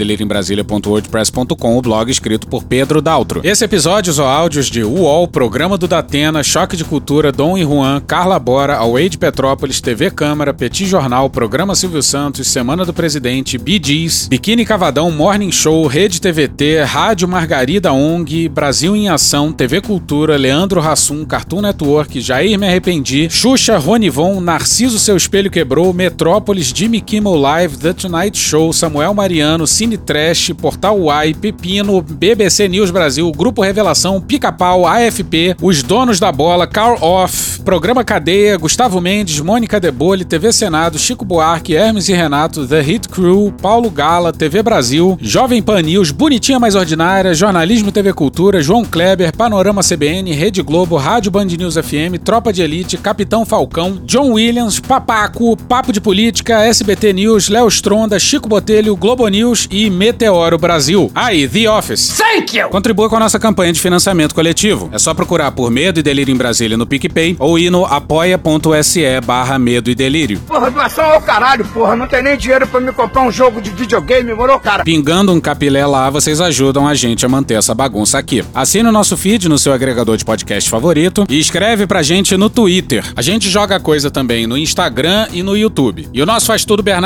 o 1.76 1.82
blog 1.82 2.10
escrito 2.10 2.46
por 2.48 2.64
Pedro 2.64 3.02
Daltro. 3.02 3.40
Esse 3.44 3.64
episódio 3.64 4.10
usou 4.10 4.26
áudios 4.26 4.66
de 4.66 4.82
UOL, 4.82 5.28
Programa 5.28 5.76
do 5.76 5.86
Datena, 5.86 6.42
Choque 6.42 6.76
de 6.76 6.84
Cultura, 6.84 7.30
Dom 7.30 7.58
e 7.58 7.62
Juan, 7.62 8.00
Carla 8.00 8.38
Bora, 8.38 8.76
Away 8.76 9.10
de 9.10 9.18
Petrópolis, 9.18 9.80
TV 9.80 10.10
Câmara, 10.10 10.54
Petit 10.54 10.86
Jornal, 10.86 11.28
Programa 11.28 11.74
Silvio 11.74 12.02
Santos, 12.02 12.48
Semana 12.48 12.84
do 12.84 12.94
Presidente, 12.94 13.58
Gees, 13.84 14.28
Biquíni 14.28 14.64
Cavadão, 14.64 15.10
Morning 15.10 15.52
Show, 15.52 15.86
Rede 15.86 16.20
TVT, 16.20 16.84
Rádio 16.84 17.28
Margarida 17.28 17.92
ONG, 17.92 18.48
Brasil 18.48 18.96
em 18.96 19.08
Ação, 19.08 19.52
TV 19.52 19.80
Cultura, 19.82 20.36
Leandro 20.36 20.80
Hassum, 20.80 21.24
Cartoon 21.24 21.60
Network, 21.60 22.18
Jair 22.20 22.58
Me 22.58 22.66
Arrependi, 22.66 23.28
Xuxa, 23.30 23.76
Ronivon, 23.76 24.40
Narciso 24.40 24.98
Seu 24.98 25.16
Espelho 25.16 25.50
Quebrou, 25.50 25.92
Metrópolis, 25.92 26.72
Jimmy 26.74 27.00
Kimmel 27.00 27.25
Live, 27.34 27.76
The 27.78 27.92
Tonight 27.92 28.38
Show, 28.38 28.72
Samuel 28.72 29.14
Mariano, 29.14 29.66
Cine 29.66 29.96
Trash, 29.96 30.52
Portal 30.52 30.98
Uai, 30.98 31.34
Pepino, 31.34 32.00
BBC 32.00 32.68
News 32.68 32.90
Brasil, 32.90 33.30
Grupo 33.32 33.62
Revelação, 33.62 34.20
Pica-Pau, 34.20 34.86
AFP, 34.86 35.56
Os 35.60 35.82
Donos 35.82 36.20
da 36.20 36.30
Bola, 36.30 36.66
Car 36.66 37.02
Off, 37.02 37.60
Programa 37.62 38.04
Cadeia, 38.04 38.56
Gustavo 38.56 39.00
Mendes, 39.00 39.40
Mônica 39.40 39.80
Debole, 39.80 40.24
TV 40.24 40.52
Senado, 40.52 40.98
Chico 40.98 41.24
Buarque, 41.24 41.74
Hermes 41.74 42.08
e 42.08 42.12
Renato, 42.12 42.66
The 42.66 42.80
Hit 42.80 43.08
Crew, 43.08 43.52
Paulo 43.60 43.90
Gala, 43.90 44.32
TV 44.32 44.62
Brasil, 44.62 45.18
Jovem 45.20 45.60
Pan 45.60 45.82
News, 45.82 46.10
Bonitinha 46.10 46.60
Mais 46.60 46.74
Ordinária, 46.74 47.34
Jornalismo 47.34 47.90
TV 47.90 48.12
Cultura, 48.12 48.62
João 48.62 48.84
Kleber, 48.84 49.34
Panorama 49.34 49.82
CBN, 49.82 50.32
Rede 50.32 50.62
Globo, 50.62 50.96
Rádio 50.96 51.30
Band 51.30 51.46
News 51.46 51.74
FM, 51.74 52.18
Tropa 52.24 52.52
de 52.52 52.62
Elite, 52.62 52.96
Capitão 52.96 53.44
Falcão, 53.44 54.00
John 54.04 54.32
Williams, 54.32 54.78
Papaco, 54.78 55.56
Papo 55.56 55.92
de 55.92 56.00
Política, 56.00 56.64
SBT 56.64 57.12
News, 57.16 57.48
Léo 57.48 57.66
Stronda, 57.68 58.18
Chico 58.18 58.46
Botelho, 58.46 58.94
Globo 58.94 59.26
News 59.26 59.66
e 59.70 59.88
Meteoro 59.88 60.58
Brasil. 60.58 61.10
Aí, 61.14 61.48
The 61.48 61.70
Office. 61.70 62.14
Thank 62.18 62.58
you! 62.58 62.68
Contribua 62.68 63.08
com 63.08 63.16
a 63.16 63.20
nossa 63.20 63.38
campanha 63.38 63.72
de 63.72 63.80
financiamento 63.80 64.34
coletivo. 64.34 64.90
É 64.92 64.98
só 64.98 65.14
procurar 65.14 65.50
por 65.52 65.70
Medo 65.70 65.98
e 65.98 66.02
Delírio 66.02 66.32
em 66.32 66.36
Brasília 66.36 66.76
no 66.76 66.86
PicPay 66.86 67.36
ou 67.38 67.58
ir 67.58 67.70
no 67.70 67.86
apoia.se 67.86 69.02
barra 69.24 69.58
Medo 69.58 69.90
e 69.90 69.94
Delírio. 69.94 70.38
Porra, 70.46 70.70
doação 70.70 71.06
ao 71.06 71.22
caralho, 71.22 71.64
porra. 71.64 71.96
Não 71.96 72.06
tem 72.06 72.22
nem 72.22 72.36
dinheiro 72.36 72.66
pra 72.66 72.80
me 72.80 72.92
comprar 72.92 73.22
um 73.22 73.32
jogo 73.32 73.62
de 73.62 73.70
videogame, 73.70 74.34
morou, 74.34 74.60
cara? 74.60 74.84
Pingando 74.84 75.32
um 75.32 75.40
capilé 75.40 75.86
lá, 75.86 76.10
vocês 76.10 76.38
ajudam 76.38 76.86
a 76.86 76.94
gente 76.94 77.24
a 77.24 77.28
manter 77.30 77.54
essa 77.54 77.74
bagunça 77.74 78.18
aqui. 78.18 78.44
Assine 78.54 78.90
o 78.90 78.92
nosso 78.92 79.16
feed 79.16 79.48
no 79.48 79.58
seu 79.58 79.72
agregador 79.72 80.18
de 80.18 80.24
podcast 80.26 80.68
favorito 80.68 81.24
e 81.30 81.40
escreve 81.40 81.86
pra 81.86 82.02
gente 82.02 82.36
no 82.36 82.50
Twitter. 82.50 83.02
A 83.16 83.22
gente 83.22 83.48
joga 83.48 83.80
coisa 83.80 84.10
também 84.10 84.46
no 84.46 84.58
Instagram 84.58 85.28
e 85.32 85.42
no 85.42 85.56
YouTube. 85.56 86.06
E 86.12 86.20
o 86.20 86.26
nosso 86.26 86.44
Faz 86.44 86.62
Tudo 86.62 86.82
Bernardo 86.82 87.05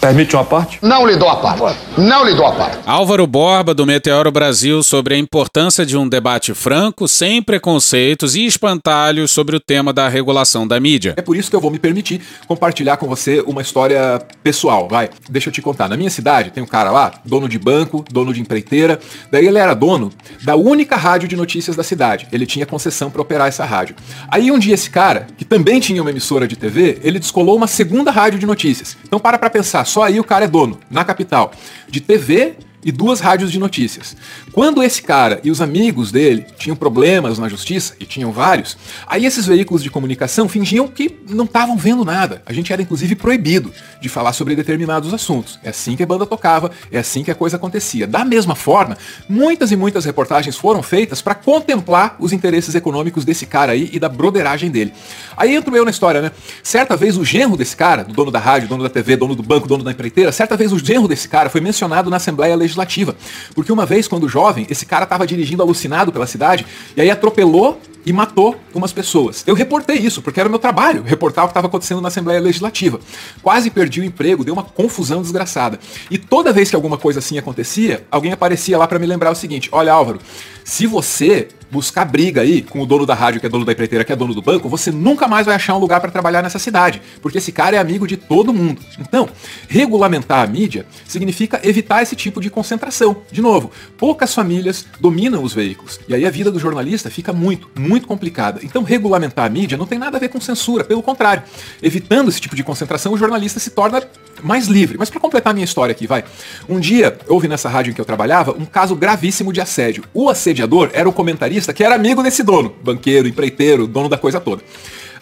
Permite 0.00 0.36
uma 0.36 0.44
parte? 0.44 0.78
Não 0.82 1.06
lhe 1.06 1.16
dou 1.16 1.28
a 1.28 1.36
parte. 1.36 1.78
Não 1.96 2.24
lhe 2.24 2.34
dou 2.34 2.46
a 2.46 2.52
parte. 2.52 2.78
Álvaro 2.86 3.26
Borba, 3.26 3.74
do 3.74 3.86
Meteoro 3.86 4.30
Brasil, 4.30 4.82
sobre 4.82 5.14
a 5.14 5.18
importância 5.18 5.84
de 5.86 5.96
um 5.96 6.08
debate 6.08 6.54
franco, 6.54 7.08
sem 7.08 7.42
preconceitos 7.42 8.36
e 8.36 8.44
espantalhos 8.44 9.30
sobre 9.30 9.56
o 9.56 9.60
tema 9.60 9.92
da 9.92 10.08
regulação 10.08 10.68
da 10.68 10.78
mídia. 10.78 11.14
É 11.16 11.22
por 11.22 11.36
isso 11.36 11.50
que 11.50 11.56
eu 11.56 11.60
vou 11.60 11.70
me 11.70 11.78
permitir 11.78 12.20
compartilhar 12.46 12.98
com 12.98 13.06
você 13.06 13.42
uma 13.46 13.62
história 13.62 14.20
pessoal, 14.42 14.86
vai. 14.88 15.08
Deixa 15.28 15.48
eu 15.48 15.52
te 15.52 15.62
contar. 15.62 15.88
Na 15.88 15.96
minha 15.96 16.10
cidade 16.10 16.50
tem 16.50 16.62
um 16.62 16.66
cara 16.66 16.90
lá, 16.90 17.14
dono 17.24 17.48
de 17.48 17.58
banco, 17.58 18.04
dono 18.10 18.32
de 18.32 18.40
empreiteira. 18.40 19.00
Daí 19.30 19.46
ele 19.46 19.58
era 19.58 19.74
dono 19.74 20.12
da 20.42 20.56
única 20.56 20.96
rádio 20.96 21.26
de 21.26 21.36
notícias 21.36 21.74
da 21.74 21.82
cidade. 21.82 22.28
Ele 22.30 22.46
tinha 22.46 22.66
concessão 22.66 23.10
para 23.10 23.22
operar 23.22 23.48
essa 23.48 23.64
rádio. 23.64 23.96
Aí 24.28 24.50
um 24.50 24.58
dia 24.58 24.74
esse 24.74 24.90
cara, 24.90 25.26
que 25.36 25.44
também 25.44 25.80
tinha 25.80 26.02
uma 26.02 26.10
emissora 26.10 26.46
de 26.46 26.54
TV, 26.54 26.98
ele 27.02 27.18
descolou 27.18 27.56
uma 27.56 27.66
segunda 27.66 28.10
rádio 28.10 28.38
de 28.38 28.46
notícias. 28.46 28.96
Então 29.04 29.18
para 29.18 29.38
pra 29.38 29.48
pensar, 29.48 29.84
só 29.96 30.02
aí 30.02 30.20
o 30.20 30.24
cara 30.24 30.44
é 30.44 30.48
dono, 30.48 30.78
na 30.90 31.06
capital, 31.06 31.50
de 31.88 32.02
TV 32.02 32.56
e 32.84 32.92
duas 32.92 33.20
rádios 33.20 33.50
de 33.50 33.58
notícias. 33.58 34.16
Quando 34.52 34.82
esse 34.82 35.02
cara 35.02 35.40
e 35.42 35.50
os 35.50 35.60
amigos 35.60 36.12
dele 36.12 36.46
tinham 36.56 36.76
problemas 36.76 37.38
na 37.38 37.48
justiça, 37.48 37.94
e 37.98 38.04
tinham 38.04 38.30
vários, 38.30 38.76
aí 39.06 39.26
esses 39.26 39.44
veículos 39.44 39.82
de 39.82 39.90
comunicação 39.90 40.48
fingiam 40.48 40.86
que 40.86 41.18
não 41.28 41.44
estavam 41.44 41.76
vendo 41.76 42.04
nada. 42.04 42.42
A 42.46 42.52
gente 42.52 42.72
era 42.72 42.80
inclusive 42.80 43.14
proibido 43.16 43.72
de 44.00 44.08
falar 44.08 44.32
sobre 44.32 44.54
determinados 44.54 45.12
assuntos. 45.12 45.58
É 45.62 45.70
assim 45.70 45.96
que 45.96 46.02
a 46.02 46.06
banda 46.06 46.24
tocava, 46.24 46.70
é 46.90 46.98
assim 46.98 47.24
que 47.24 47.30
a 47.30 47.34
coisa 47.34 47.56
acontecia. 47.56 48.06
Da 48.06 48.24
mesma 48.24 48.54
forma, 48.54 48.96
muitas 49.28 49.72
e 49.72 49.76
muitas 49.76 50.04
reportagens 50.04 50.56
foram 50.56 50.82
feitas 50.82 51.20
para 51.20 51.34
contemplar 51.34 52.16
os 52.20 52.32
interesses 52.32 52.74
econômicos 52.74 53.24
desse 53.24 53.46
cara 53.46 53.72
aí 53.72 53.90
e 53.92 53.98
da 53.98 54.08
broderagem 54.08 54.70
dele. 54.70 54.92
Aí 55.36 55.54
entro 55.54 55.76
eu 55.76 55.84
na 55.84 55.90
história, 55.90 56.22
né? 56.22 56.30
Certa 56.62 56.96
vez 56.96 57.16
o 57.16 57.24
genro 57.24 57.56
desse 57.56 57.76
cara, 57.76 58.04
do 58.04 58.12
dono 58.12 58.30
da 58.30 58.38
rádio, 58.38 58.68
dono 58.68 58.82
da 58.82 58.88
TV, 58.88 59.16
dono 59.16 59.34
do 59.34 59.42
banco, 59.42 59.66
dono 59.66 59.82
da 59.82 59.90
empreiteira, 59.90 60.30
certa 60.30 60.56
vez 60.56 60.72
o 60.72 60.78
genro 60.78 61.08
desse 61.08 61.28
cara 61.28 61.50
foi 61.50 61.60
mencionado 61.60 62.08
na 62.10 62.16
Assembleia 62.16 62.54
Legislativa 62.54 62.75
legislativa. 62.76 63.16
Porque 63.54 63.72
uma 63.72 63.86
vez, 63.86 64.06
quando 64.06 64.28
jovem, 64.28 64.66
esse 64.68 64.84
cara 64.84 65.04
estava 65.04 65.26
dirigindo 65.26 65.62
alucinado 65.62 66.12
pela 66.12 66.26
cidade 66.26 66.66
e 66.96 67.00
aí 67.00 67.10
atropelou 67.10 67.80
e 68.04 68.12
matou 68.12 68.56
umas 68.72 68.92
pessoas. 68.92 69.42
Eu 69.46 69.54
reportei 69.54 69.96
isso, 69.96 70.22
porque 70.22 70.38
era 70.38 70.48
meu 70.48 70.60
trabalho, 70.60 71.02
reportar 71.02 71.44
o 71.44 71.48
que 71.48 71.52
estava 71.52 71.66
acontecendo 71.66 72.00
na 72.00 72.06
Assembleia 72.06 72.40
Legislativa. 72.40 73.00
Quase 73.42 73.68
perdi 73.68 74.00
o 74.00 74.04
emprego, 74.04 74.44
deu 74.44 74.54
uma 74.54 74.62
confusão 74.62 75.20
desgraçada. 75.20 75.80
E 76.08 76.16
toda 76.16 76.52
vez 76.52 76.70
que 76.70 76.76
alguma 76.76 76.96
coisa 76.96 77.18
assim 77.18 77.36
acontecia, 77.36 78.06
alguém 78.08 78.32
aparecia 78.32 78.78
lá 78.78 78.86
para 78.86 79.00
me 79.00 79.06
lembrar 79.06 79.32
o 79.32 79.34
seguinte: 79.34 79.68
olha, 79.72 79.92
Álvaro, 79.92 80.20
se 80.62 80.86
você 80.86 81.48
buscar 81.70 82.04
briga 82.04 82.40
aí 82.40 82.62
com 82.62 82.80
o 82.80 82.86
dono 82.86 83.06
da 83.06 83.14
rádio, 83.14 83.40
que 83.40 83.46
é 83.46 83.48
dono 83.48 83.64
da 83.64 83.72
empreiteira, 83.72 84.04
que 84.04 84.12
é 84.12 84.16
dono 84.16 84.34
do 84.34 84.42
banco, 84.42 84.68
você 84.68 84.90
nunca 84.90 85.26
mais 85.26 85.46
vai 85.46 85.54
achar 85.54 85.74
um 85.74 85.78
lugar 85.78 86.00
para 86.00 86.10
trabalhar 86.10 86.42
nessa 86.42 86.58
cidade, 86.58 87.02
porque 87.20 87.38
esse 87.38 87.52
cara 87.52 87.76
é 87.76 87.78
amigo 87.78 88.06
de 88.06 88.16
todo 88.16 88.52
mundo. 88.52 88.80
Então, 88.98 89.28
regulamentar 89.68 90.44
a 90.44 90.46
mídia 90.46 90.86
significa 91.06 91.60
evitar 91.62 92.02
esse 92.02 92.16
tipo 92.16 92.40
de 92.40 92.50
concentração. 92.50 93.22
De 93.30 93.40
novo, 93.40 93.70
poucas 93.96 94.34
famílias 94.34 94.86
dominam 95.00 95.42
os 95.42 95.52
veículos, 95.52 96.00
e 96.08 96.14
aí 96.14 96.24
a 96.24 96.30
vida 96.30 96.50
do 96.50 96.58
jornalista 96.58 97.10
fica 97.10 97.32
muito, 97.32 97.68
muito 97.78 98.06
complicada. 98.06 98.60
Então, 98.62 98.82
regulamentar 98.82 99.44
a 99.44 99.48
mídia 99.48 99.78
não 99.78 99.86
tem 99.86 99.98
nada 99.98 100.16
a 100.16 100.20
ver 100.20 100.28
com 100.28 100.40
censura, 100.40 100.84
pelo 100.84 101.02
contrário. 101.02 101.42
Evitando 101.82 102.28
esse 102.28 102.40
tipo 102.40 102.56
de 102.56 102.62
concentração, 102.62 103.12
o 103.12 103.18
jornalista 103.18 103.58
se 103.60 103.70
torna 103.70 104.02
mais 104.42 104.66
livre. 104.66 104.96
Mas 104.98 105.10
para 105.10 105.20
completar 105.20 105.52
minha 105.54 105.64
história 105.64 105.92
aqui, 105.92 106.06
vai. 106.06 106.24
Um 106.68 106.80
dia, 106.80 107.18
houve 107.28 107.48
nessa 107.48 107.68
rádio 107.68 107.90
em 107.90 107.94
que 107.94 108.00
eu 108.00 108.04
trabalhava 108.04 108.52
um 108.52 108.64
caso 108.64 108.94
gravíssimo 108.94 109.52
de 109.52 109.60
assédio. 109.60 110.04
O 110.12 110.28
assediador 110.28 110.90
era 110.92 111.08
o 111.08 111.12
comentarista 111.12 111.72
que 111.72 111.84
era 111.84 111.94
amigo 111.94 112.22
desse 112.22 112.42
dono, 112.42 112.74
banqueiro, 112.82 113.28
empreiteiro, 113.28 113.86
dono 113.86 114.08
da 114.08 114.18
coisa 114.18 114.40
toda. 114.40 114.62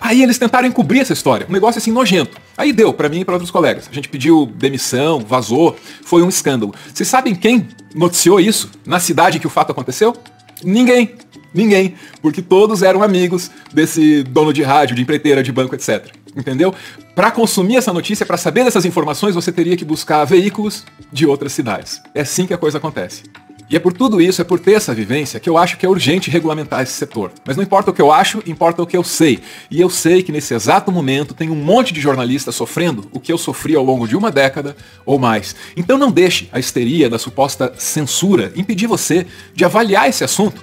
Aí 0.00 0.22
eles 0.22 0.38
tentaram 0.38 0.68
encobrir 0.68 1.00
essa 1.00 1.12
história, 1.12 1.46
um 1.48 1.52
negócio 1.52 1.78
assim 1.78 1.90
nojento. 1.90 2.36
Aí 2.56 2.72
deu 2.72 2.92
para 2.92 3.08
mim 3.08 3.20
e 3.20 3.24
para 3.24 3.34
outros 3.34 3.50
colegas. 3.50 3.88
A 3.90 3.94
gente 3.94 4.08
pediu 4.08 4.46
demissão, 4.54 5.20
vazou, 5.20 5.76
foi 6.04 6.22
um 6.22 6.28
escândalo. 6.28 6.74
Vocês 6.92 7.08
sabem 7.08 7.34
quem 7.34 7.66
noticiou 7.94 8.38
isso 8.38 8.70
na 8.84 9.00
cidade 9.00 9.38
que 9.38 9.46
o 9.46 9.50
fato 9.50 9.72
aconteceu? 9.72 10.14
Ninguém. 10.62 11.14
Ninguém, 11.54 11.94
porque 12.20 12.42
todos 12.42 12.82
eram 12.82 13.00
amigos 13.00 13.48
desse 13.72 14.24
dono 14.24 14.52
de 14.52 14.64
rádio, 14.64 14.96
de 14.96 15.02
empreiteira, 15.02 15.40
de 15.40 15.52
banco, 15.52 15.74
etc. 15.76 16.12
Entendeu? 16.36 16.74
Para 17.14 17.30
consumir 17.30 17.76
essa 17.76 17.92
notícia, 17.92 18.26
para 18.26 18.36
saber 18.36 18.64
dessas 18.64 18.84
informações, 18.84 19.34
você 19.34 19.52
teria 19.52 19.76
que 19.76 19.84
buscar 19.84 20.24
veículos 20.24 20.84
de 21.12 21.26
outras 21.26 21.52
cidades. 21.52 22.02
É 22.14 22.22
assim 22.22 22.46
que 22.46 22.54
a 22.54 22.58
coisa 22.58 22.78
acontece. 22.78 23.22
E 23.70 23.76
é 23.76 23.80
por 23.80 23.94
tudo 23.94 24.20
isso, 24.20 24.42
é 24.42 24.44
por 24.44 24.60
ter 24.60 24.72
essa 24.72 24.94
vivência, 24.94 25.40
que 25.40 25.48
eu 25.48 25.56
acho 25.56 25.78
que 25.78 25.86
é 25.86 25.88
urgente 25.88 26.30
regulamentar 26.30 26.82
esse 26.82 26.92
setor. 26.92 27.32
Mas 27.46 27.56
não 27.56 27.62
importa 27.62 27.90
o 27.90 27.94
que 27.94 28.02
eu 28.02 28.12
acho, 28.12 28.42
importa 28.46 28.82
o 28.82 28.86
que 28.86 28.96
eu 28.96 29.02
sei. 29.02 29.40
E 29.70 29.80
eu 29.80 29.88
sei 29.88 30.22
que 30.22 30.30
nesse 30.30 30.52
exato 30.52 30.92
momento 30.92 31.32
tem 31.32 31.50
um 31.50 31.56
monte 31.56 31.94
de 31.94 32.00
jornalistas 32.00 32.54
sofrendo 32.54 33.08
o 33.10 33.18
que 33.18 33.32
eu 33.32 33.38
sofri 33.38 33.74
ao 33.74 33.82
longo 33.82 34.06
de 34.06 34.16
uma 34.16 34.30
década 34.30 34.76
ou 35.06 35.18
mais. 35.18 35.56
Então 35.76 35.96
não 35.96 36.10
deixe 36.10 36.48
a 36.52 36.58
histeria 36.58 37.08
da 37.08 37.18
suposta 37.18 37.72
censura 37.78 38.52
impedir 38.54 38.86
você 38.86 39.26
de 39.54 39.64
avaliar 39.64 40.10
esse 40.10 40.22
assunto 40.22 40.62